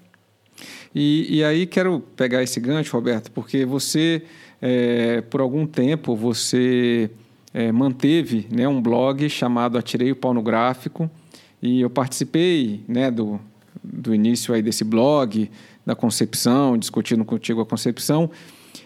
[0.95, 4.23] E, e, aí quero pegar esse gancho, Roberto, porque você,
[4.63, 7.11] é, por algum tempo, você
[7.53, 11.11] é, manteve né, um blog chamado Atirei o Pau no Gráfico
[11.67, 13.41] e eu participei né, do,
[13.83, 15.51] do início aí desse blog,
[15.85, 18.31] da concepção, discutindo contigo a concepção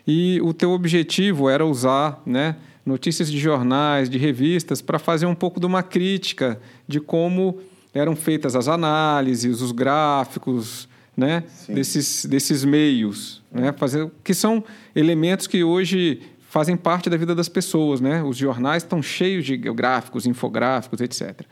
[0.07, 5.35] e o teu objetivo era usar né, notícias de jornais, de revistas, para fazer um
[5.35, 7.61] pouco de uma crítica de como
[7.93, 11.45] eram feitas as análises, os gráficos, né?
[11.68, 13.72] Desses, desses meios, né?
[13.72, 14.64] Fazer, que são
[14.95, 16.20] elementos que hoje
[16.51, 18.24] fazem parte da vida das pessoas, né?
[18.24, 21.42] Os jornais estão cheios de gráficos, infográficos, etc.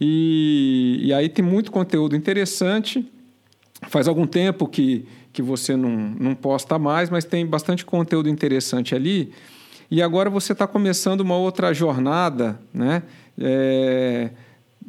[0.00, 3.04] E, e aí tem muito conteúdo interessante.
[3.88, 8.94] Faz algum tempo que, que você não, não posta mais, mas tem bastante conteúdo interessante
[8.94, 9.32] ali.
[9.90, 13.02] E agora você está começando uma outra jornada, né?
[13.36, 14.30] É,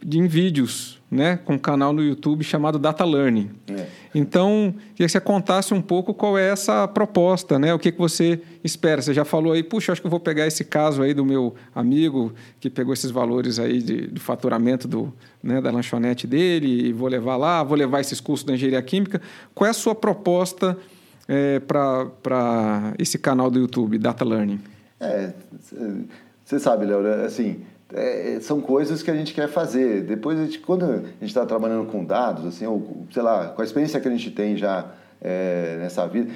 [0.06, 3.52] em vídeos, né, com um canal no YouTube chamado Data Learning.
[3.70, 3.86] É.
[4.16, 7.74] Então, queria que você contasse um pouco qual é essa proposta, né?
[7.74, 9.02] O que, que você espera?
[9.02, 11.56] Você já falou aí, puxa, acho que eu vou pegar esse caso aí do meu
[11.74, 16.94] amigo que pegou esses valores aí de, de faturamento do, né, da lanchonete dele e
[16.94, 19.22] vou levar lá, vou levar esses cursos da engenharia química.
[19.54, 20.78] Qual é a sua proposta
[21.28, 24.60] é, para esse canal do YouTube, Data Learning?
[25.00, 25.32] É,
[26.44, 27.62] você sabe, Léo, né, assim
[27.94, 30.04] é, são coisas que a gente quer fazer.
[30.04, 33.62] Depois, a gente, quando a gente está trabalhando com dados, assim, ou, sei lá, com
[33.62, 34.86] a experiência que a gente tem já
[35.22, 36.32] é, nessa vida,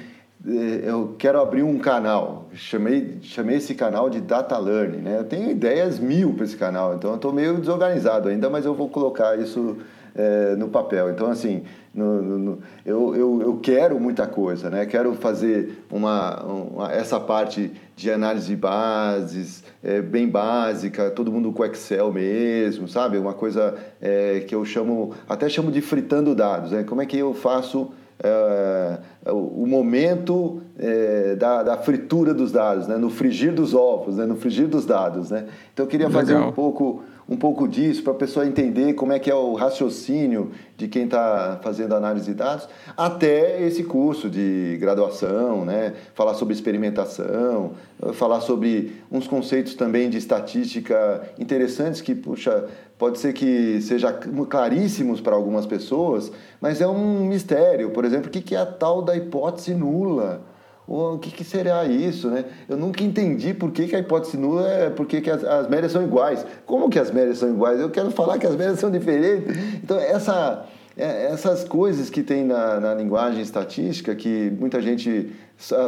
[0.46, 2.48] é, eu quero abrir um canal.
[2.54, 4.98] Chamei, chamei esse canal de Data Learning.
[4.98, 5.18] Né?
[5.18, 8.74] Eu tenho ideias mil para esse canal, então eu estou meio desorganizado ainda, mas eu
[8.74, 9.78] vou colocar isso
[10.14, 11.10] é, no papel.
[11.10, 11.64] Então, assim,
[11.98, 14.86] no, no, no, eu, eu, eu quero muita coisa, né?
[14.86, 21.50] Quero fazer uma, uma essa parte de análise de bases, é, bem básica, todo mundo
[21.50, 23.18] com Excel mesmo, sabe?
[23.18, 26.84] Uma coisa é, que eu chamo, até chamo de fritando dados, né?
[26.84, 27.90] Como é que eu faço
[28.20, 28.98] é,
[29.30, 32.96] o momento é, da, da, fritura dos dados, né?
[32.96, 34.26] no frigir dos ovos, né?
[34.26, 35.30] no frigir dos dados.
[35.30, 35.46] Né?
[35.72, 36.48] Então eu queria fazer Legal.
[36.48, 40.50] um pouco um pouco disso para a pessoa entender como é que é o raciocínio
[40.76, 42.66] de quem está fazendo análise de dados,
[42.96, 45.92] até esse curso de graduação, né?
[46.14, 47.72] falar sobre experimentação,
[48.14, 52.66] falar sobre uns conceitos também de estatística interessantes que, puxa,
[52.96, 57.90] pode ser que seja claríssimos para algumas pessoas, mas é um mistério.
[57.90, 60.42] Por exemplo, o que é a tal da hipótese nula?
[60.88, 61.44] O que, que
[61.90, 62.46] isso, né?
[62.66, 65.92] Eu nunca entendi por que, que a hipótese nula é porque que as, as médias
[65.92, 66.44] são iguais.
[66.64, 67.78] Como que as médias são iguais?
[67.78, 69.54] Eu quero falar que as médias são diferentes.
[69.82, 70.66] Então, essa,
[70.96, 75.30] é, essas coisas que tem na, na, linguagem estatística, que muita gente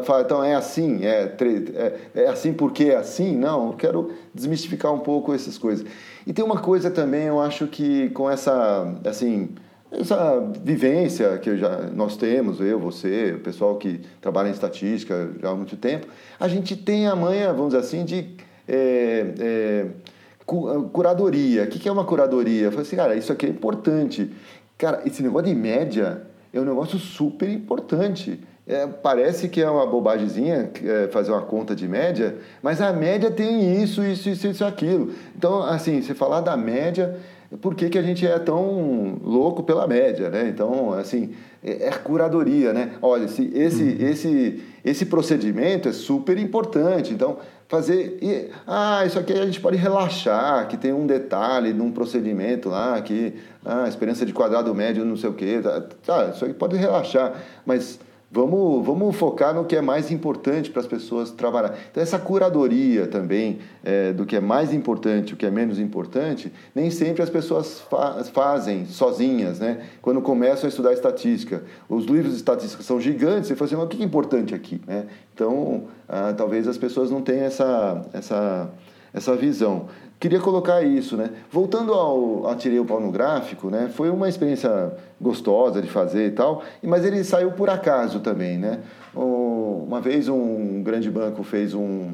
[0.04, 1.34] fala, então é assim, é,
[1.74, 3.36] é, é assim porque é assim.
[3.36, 5.86] Não, eu quero desmistificar um pouco essas coisas.
[6.26, 9.48] E tem uma coisa também, eu acho que com essa, assim,
[9.92, 15.50] essa vivência que já nós temos, eu, você, o pessoal que trabalha em estatística já
[15.50, 16.06] há muito tempo,
[16.38, 18.36] a gente tem a manha, vamos dizer assim, de
[18.68, 19.86] é, é,
[20.92, 21.64] curadoria.
[21.64, 22.66] O que é uma curadoria?
[22.66, 24.30] Eu falei assim, cara, isso aqui é importante.
[24.78, 26.22] Cara, esse negócio de média
[26.52, 28.40] é um negócio super importante.
[28.66, 33.28] É, parece que é uma bobagemzinha é, fazer uma conta de média, mas a média
[33.28, 35.12] tem isso, isso, isso, isso, aquilo.
[35.36, 37.18] Então, assim, você falar da média
[37.58, 40.48] por que, que a gente é tão louco pela média, né?
[40.48, 42.92] Então, assim, é, é curadoria, né?
[43.02, 44.08] Olha, esse, esse, uhum.
[44.08, 47.12] esse, esse procedimento é super importante.
[47.12, 47.38] Então,
[47.68, 48.18] fazer...
[48.22, 53.00] E, ah, isso aqui a gente pode relaxar, que tem um detalhe num procedimento lá,
[53.02, 53.34] que
[53.64, 55.60] ah, a experiência de quadrado médio não sei o quê.
[55.60, 57.34] Tá, tá, isso aí pode relaxar,
[57.66, 57.98] mas
[58.32, 61.76] Vamos, vamos focar no que é mais importante para as pessoas trabalhar.
[61.90, 66.52] Então, essa curadoria também é, do que é mais importante o que é menos importante,
[66.72, 69.58] nem sempre as pessoas fa fazem sozinhas.
[69.58, 69.84] Né?
[70.00, 73.86] Quando começam a estudar estatística, os livros de estatística são gigantes, você fala assim, mas
[73.86, 74.80] o que é importante aqui?
[74.86, 75.06] Né?
[75.34, 78.70] Então, ah, talvez as pessoas não tenham essa, essa,
[79.12, 79.88] essa visão
[80.20, 81.30] queria colocar isso, né?
[81.50, 83.90] Voltando ao Atirei o Pau no Gráfico, né?
[83.92, 88.80] Foi uma experiência gostosa de fazer e tal, mas ele saiu por acaso também, né?
[89.14, 92.10] Uma vez um grande banco fez um,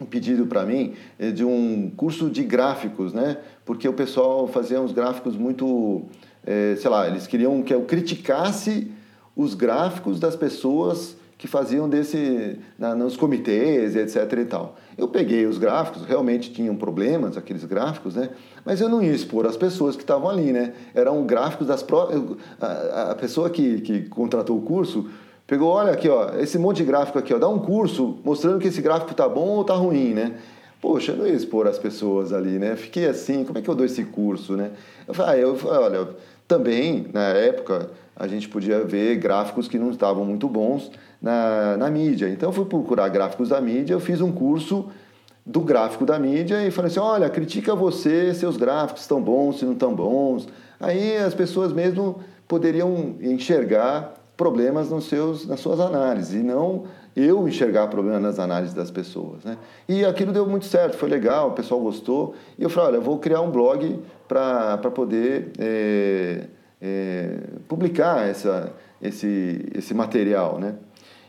[0.00, 3.38] um pedido para mim eh, de um curso de gráficos, né?
[3.64, 6.02] Porque o pessoal fazia uns gráficos muito,
[6.46, 8.92] é, sei lá, eles queriam que eu criticasse
[9.34, 14.76] os gráficos das pessoas que faziam desse na, nos comitês, etc e tal.
[14.96, 18.30] Eu peguei os gráficos, realmente tinham problemas aqueles gráficos, né?
[18.64, 20.72] Mas eu não ia expor as pessoas que estavam ali, né?
[20.94, 22.22] Eram gráficos das próprias
[22.60, 25.08] a, pessoa que, que contratou o curso
[25.46, 28.68] pegou, olha aqui, ó, esse monte de gráfico aqui, ó, dá um curso mostrando que
[28.68, 30.36] esse gráfico tá bom ou tá ruim, né?
[30.80, 32.76] Poxa, eu não ia expor as pessoas ali, né?
[32.76, 34.70] Fiquei assim, como é que eu dou esse curso, né?
[35.06, 36.08] Eu falei, ah, eu, olha,
[36.46, 40.90] também na época a gente podia ver gráficos que não estavam muito bons
[41.24, 42.28] na, na mídia.
[42.28, 44.90] Então eu fui procurar gráficos da mídia, eu fiz um curso
[45.44, 49.64] do gráfico da mídia e falei assim, olha, critica você, seus gráficos estão bons, se
[49.64, 50.46] não estão bons.
[50.78, 56.84] Aí as pessoas mesmo poderiam enxergar problemas nos seus, nas suas análises e não
[57.16, 59.44] eu enxergar problemas nas análises das pessoas.
[59.44, 59.56] Né?
[59.88, 62.34] E aquilo deu muito certo, foi legal, o pessoal gostou.
[62.58, 63.98] E eu falei, olha, eu vou criar um blog
[64.28, 66.44] para poder é,
[66.82, 70.58] é, publicar essa, esse, esse material.
[70.58, 70.74] Né?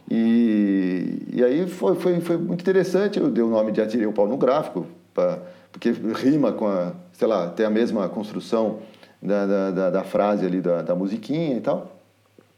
[0.09, 4.13] E, e aí foi, foi, foi muito interessante, eu dei o nome de Atirei o
[4.13, 5.39] Pau no Gráfico, pra,
[5.71, 8.79] porque rima com a, sei lá, tem a mesma construção
[9.21, 11.99] da, da, da frase ali da, da musiquinha e tal.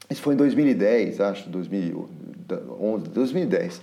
[0.09, 3.81] Isso foi em 2010, acho, 2011, 2010.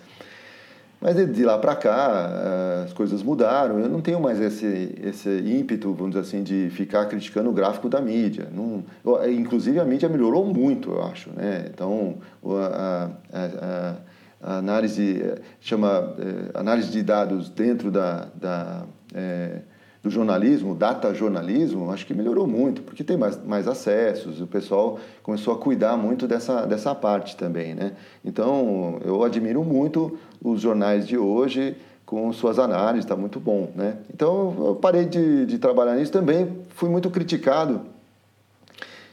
[1.04, 3.78] Mas de lá para cá, eh, as coisas mudaram.
[3.78, 7.90] Eu não tenho mais esse, esse ímpeto, vamos dizer assim, de ficar criticando o gráfico
[7.90, 8.48] da mídia.
[8.50, 8.82] Não,
[9.28, 11.28] inclusive, a mídia melhorou muito, eu acho.
[11.36, 11.66] Né?
[11.68, 13.96] Então, a, a,
[14.40, 19.60] a, análise, chama eh, análise de dados dentro da, da é,
[20.04, 24.98] do jornalismo, data jornalismo, acho que melhorou muito, porque tem mais, mais acessos, o pessoal
[25.22, 27.92] começou a cuidar muito dessa, dessa parte também, né?
[28.22, 31.74] Então, eu admiro muito os jornais de hoje
[32.04, 33.96] com suas análises, está muito bom, né?
[34.12, 37.80] Então, eu parei de, de trabalhar nisso também, fui muito criticado,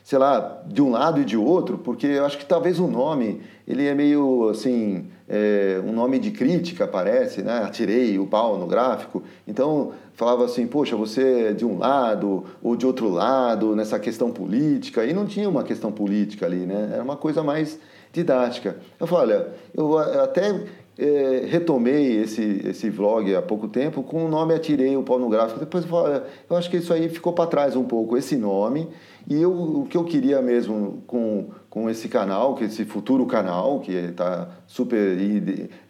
[0.03, 3.41] sei lá, de um lado e de outro, porque eu acho que talvez o nome,
[3.65, 7.63] ele é meio, assim, é, um nome de crítica, parece, né?
[7.63, 12.76] Atirei o pau no gráfico, então falava assim, poxa, você é de um lado ou
[12.76, 16.91] de outro lado nessa questão política, e não tinha uma questão política ali, né?
[16.93, 17.80] Era uma coisa mais
[18.12, 18.78] didática.
[18.99, 20.64] Eu falei, olha, eu até
[21.01, 25.29] é, retomei esse, esse vlog há pouco tempo com o nome Atirei o Pau no
[25.29, 25.59] Gráfico.
[25.59, 28.87] Depois eu eu acho que isso aí ficou para trás um pouco, esse nome,
[29.27, 33.79] e eu, o que eu queria mesmo com, com esse canal, que esse futuro canal,
[33.79, 35.17] que está super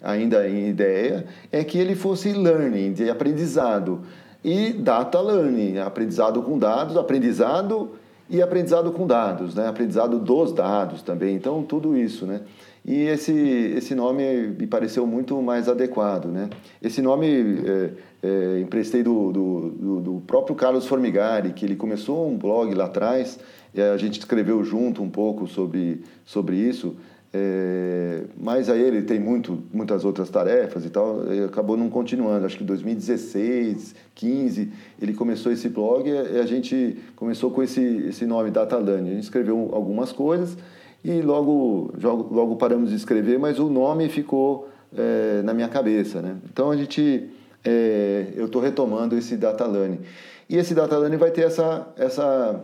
[0.00, 4.00] ainda em ideia, é que ele fosse learning, de aprendizado
[4.42, 7.90] e data learning, aprendizado com dados, aprendizado
[8.30, 9.68] e aprendizado com dados, né?
[9.68, 12.24] aprendizado dos dados também, então tudo isso.
[12.24, 12.40] Né?
[12.84, 13.32] E esse,
[13.76, 16.26] esse nome me pareceu muito mais adequado.
[16.26, 16.50] Né?
[16.82, 17.26] Esse nome
[17.64, 17.90] é,
[18.22, 22.86] é, emprestei do, do, do, do, próprio Carlos Formigari, que ele começou um blog lá
[22.86, 23.38] atrás,
[23.72, 26.96] e a gente escreveu junto um pouco sobre, sobre isso,
[27.34, 32.44] é, mas aí ele tem muito, muitas outras tarefas e tal, e acabou não continuando.
[32.44, 37.80] Acho que em 2016, 15, ele começou esse blog e a gente começou com esse,
[38.08, 39.10] esse nome, Datalane.
[39.10, 40.58] A gente escreveu algumas coisas
[41.04, 46.22] e logo, logo paramos de escrever, mas o nome ficou é, na minha cabeça.
[46.22, 46.36] Né?
[46.50, 47.28] Então a gente,
[47.64, 50.00] é, eu estou retomando esse Datalane.
[50.48, 52.60] E esse Datalane vai ter essa, essa,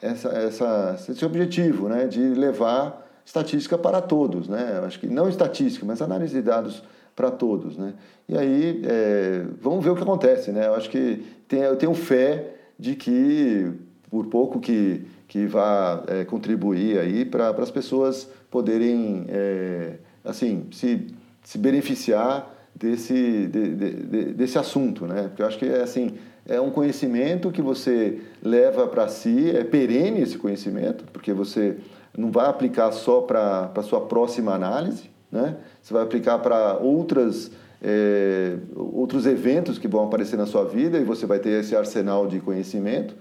[0.00, 2.06] essa, essa, esse objetivo né?
[2.06, 4.82] de levar estatística para todos, né?
[4.84, 6.82] Acho que não estatística, mas análise de dados
[7.16, 7.94] para todos, né?
[8.28, 10.66] E aí é, vamos ver o que acontece, né?
[10.66, 13.72] Eu acho que tem, eu tenho fé de que
[14.10, 21.08] por pouco que que vá é, contribuir aí para as pessoas poderem é, assim se,
[21.42, 25.24] se beneficiar desse de, de, de, desse assunto, né?
[25.24, 26.12] Porque eu acho que é assim
[26.46, 31.78] é um conhecimento que você leva para si, é perene esse conhecimento, porque você
[32.16, 35.56] não vai aplicar só para a sua próxima análise, né?
[35.82, 37.50] você vai aplicar para outras
[37.82, 42.28] é, outros eventos que vão aparecer na sua vida e você vai ter esse arsenal
[42.28, 43.16] de conhecimento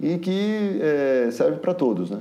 [0.00, 2.20] e que é, serve para todos, né?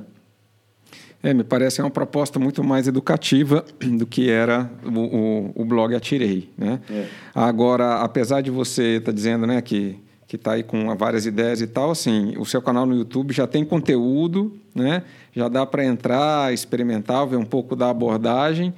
[1.22, 3.64] É, me parece uma proposta muito mais educativa
[3.98, 6.82] do que era o, o, o blog Atirei, né?
[6.90, 7.08] É.
[7.34, 9.98] Agora, apesar de você estar tá dizendo, né, que
[10.34, 13.46] que está aí com várias ideias e tal, assim, o seu canal no YouTube já
[13.46, 15.04] tem conteúdo, né?
[15.32, 18.74] Já dá para entrar, experimentar, ver um pouco da abordagem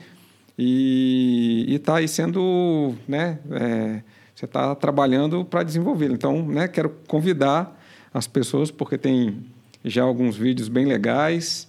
[0.59, 3.39] e está aí sendo, né?
[3.51, 4.01] É,
[4.35, 6.11] você está trabalhando para desenvolver.
[6.11, 6.67] Então, né?
[6.67, 7.74] Quero convidar
[8.15, 9.43] as pessoas porque tem
[9.83, 11.67] já alguns vídeos bem legais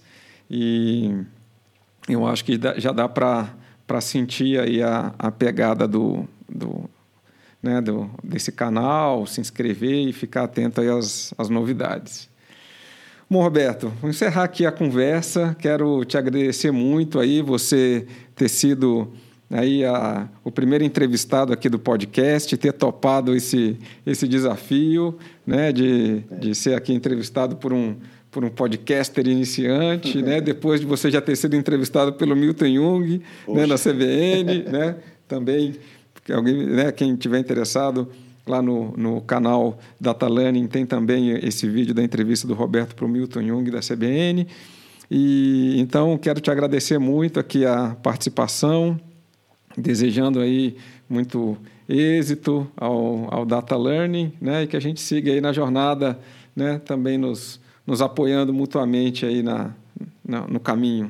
[0.49, 1.13] e
[2.07, 3.51] eu acho que já dá para
[3.99, 6.89] sentir aí a, a pegada do, do
[7.61, 12.29] né, do, desse canal, se inscrever e ficar atento aí às, às novidades.
[13.29, 15.53] Bom, Roberto, vou encerrar aqui a conversa.
[15.59, 19.11] Quero te agradecer muito aí você ter sido
[19.49, 26.19] aí a, o primeiro entrevistado aqui do podcast, ter topado esse, esse desafio, né, de,
[26.39, 27.95] de ser aqui entrevistado por um
[28.29, 33.21] por um podcaster iniciante, né, depois de você já ter sido entrevistado pelo Milton Jung,
[33.47, 35.75] né, na CBN, né, também
[36.31, 38.07] alguém, né, quem tiver interessado,
[38.45, 43.05] lá no, no canal Data Learning tem também esse vídeo da entrevista do Roberto para
[43.05, 44.47] o Milton Jung da CBN.
[45.09, 48.99] E então quero te agradecer muito aqui a participação,
[49.77, 50.75] desejando aí
[51.07, 51.57] muito
[51.87, 56.19] êxito ao, ao Data Learning, né, e que a gente siga aí na jornada,
[56.55, 59.71] né, também nos, nos apoiando mutuamente aí na,
[60.25, 61.09] na no caminho.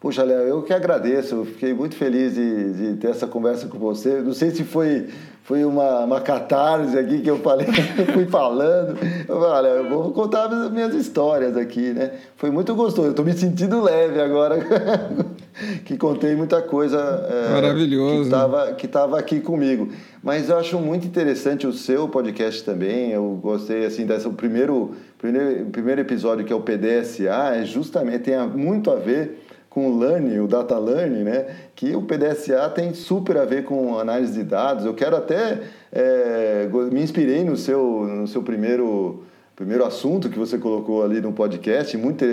[0.00, 1.44] Puxa, Léo, eu que agradeço.
[1.44, 4.22] Fiquei muito feliz de, de, ter essa conversa com você.
[4.22, 5.08] Não sei se foi,
[5.50, 7.66] foi uma, uma catarse aqui que eu falei,
[7.98, 8.96] eu fui falando.
[9.26, 12.12] Eu falei, eu vou contar as minhas histórias aqui, né?
[12.36, 13.08] Foi muito gostoso.
[13.08, 14.58] Eu estou me sentindo leve agora,
[15.84, 16.98] que contei muita coisa.
[17.28, 18.14] É, Maravilhoso.
[18.14, 19.88] Que estava que tava aqui comigo.
[20.22, 23.10] Mas eu acho muito interessante o seu podcast também.
[23.10, 28.38] Eu gostei, assim, desse primeiro, primeiro, primeiro episódio, que é o PDSA, é justamente, tem
[28.46, 31.46] muito a ver com o Learning, o Data Learning, né?
[31.76, 34.84] que o PDSA tem super a ver com análise de dados.
[34.84, 35.60] Eu quero até,
[35.92, 39.22] é, me inspirei no seu, no seu primeiro,
[39.54, 41.96] primeiro assunto que você colocou ali no podcast.
[41.96, 42.24] Muito,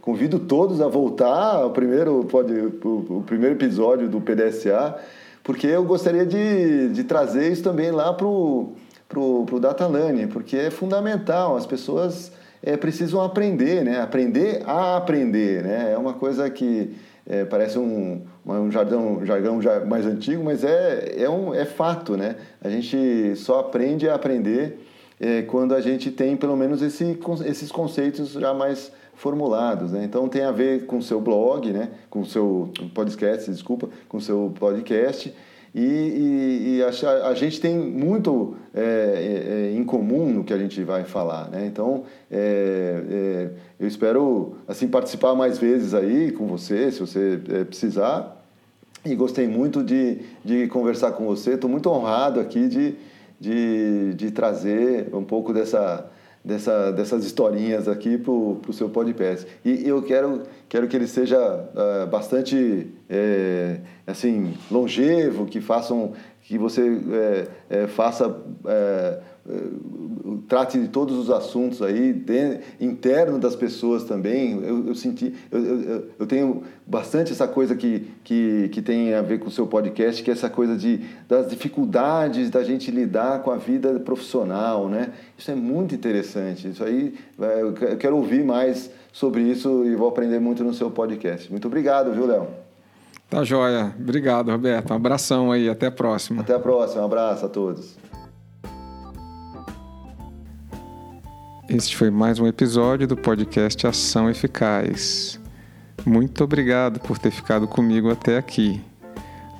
[0.00, 4.96] convido todos a voltar ao primeiro, pode, o primeiro episódio do PDSA,
[5.44, 10.70] porque eu gostaria de, de trazer isso também lá para o Data Learning, porque é
[10.70, 11.56] fundamental.
[11.56, 12.32] As pessoas
[12.62, 14.00] é, precisam aprender, né?
[14.00, 15.92] Aprender a aprender, né?
[15.92, 16.94] É uma coisa que
[17.26, 22.16] é, parece um, um jargão, um jargão mais antigo, mas é, é, um, é fato,
[22.16, 22.36] né?
[22.62, 24.86] A gente só aprende a aprender
[25.18, 30.04] é, quando a gente tem pelo menos esse, esses conceitos já mais formulados, né?
[30.04, 31.90] Então tem a ver com seu blog, né?
[32.08, 35.34] Com seu podcast, desculpa, com seu podcast
[35.74, 40.52] e, e, e a, a, gente tem muito é, é, é, em comum no que
[40.52, 41.64] a gente vai falar, né?
[41.66, 47.64] Então, é, é eu espero assim participar mais vezes aí com você, se você é,
[47.64, 48.36] precisar.
[49.04, 51.54] E gostei muito de, de conversar com você.
[51.54, 52.96] Estou muito honrado aqui de,
[53.40, 56.10] de, de trazer um pouco dessa
[56.44, 59.46] dessa, dessas historinhas aqui para o seu podcast.
[59.64, 66.12] E eu quero, quero que ele seja uh, bastante é, assim longevo, que façam
[66.50, 67.46] que você é,
[67.82, 68.28] é, faça
[70.48, 74.60] trate de todos os assuntos aí, de, interno das pessoas também.
[74.60, 79.22] Eu, eu senti, eu, eu, eu, tenho bastante essa coisa que, que, que tem a
[79.22, 83.44] ver com o seu podcast, que é essa coisa de, das dificuldades da gente lidar
[83.44, 85.12] com a vida profissional, né?
[85.38, 86.68] Isso é muito interessante.
[86.68, 90.90] Isso aí, é, eu quero ouvir mais sobre isso e vou aprender muito no seu
[90.90, 91.48] podcast.
[91.48, 92.69] Muito obrigado, viu, Léo?
[93.30, 93.94] Tá joia.
[93.96, 94.90] Obrigado, Roberto.
[94.90, 95.68] Um abração aí.
[95.68, 96.42] Até a próxima.
[96.42, 97.02] Até a próxima.
[97.02, 97.96] Um abraço a todos.
[101.68, 105.38] Este foi mais um episódio do podcast Ação Eficaz.
[106.04, 108.82] Muito obrigado por ter ficado comigo até aqui.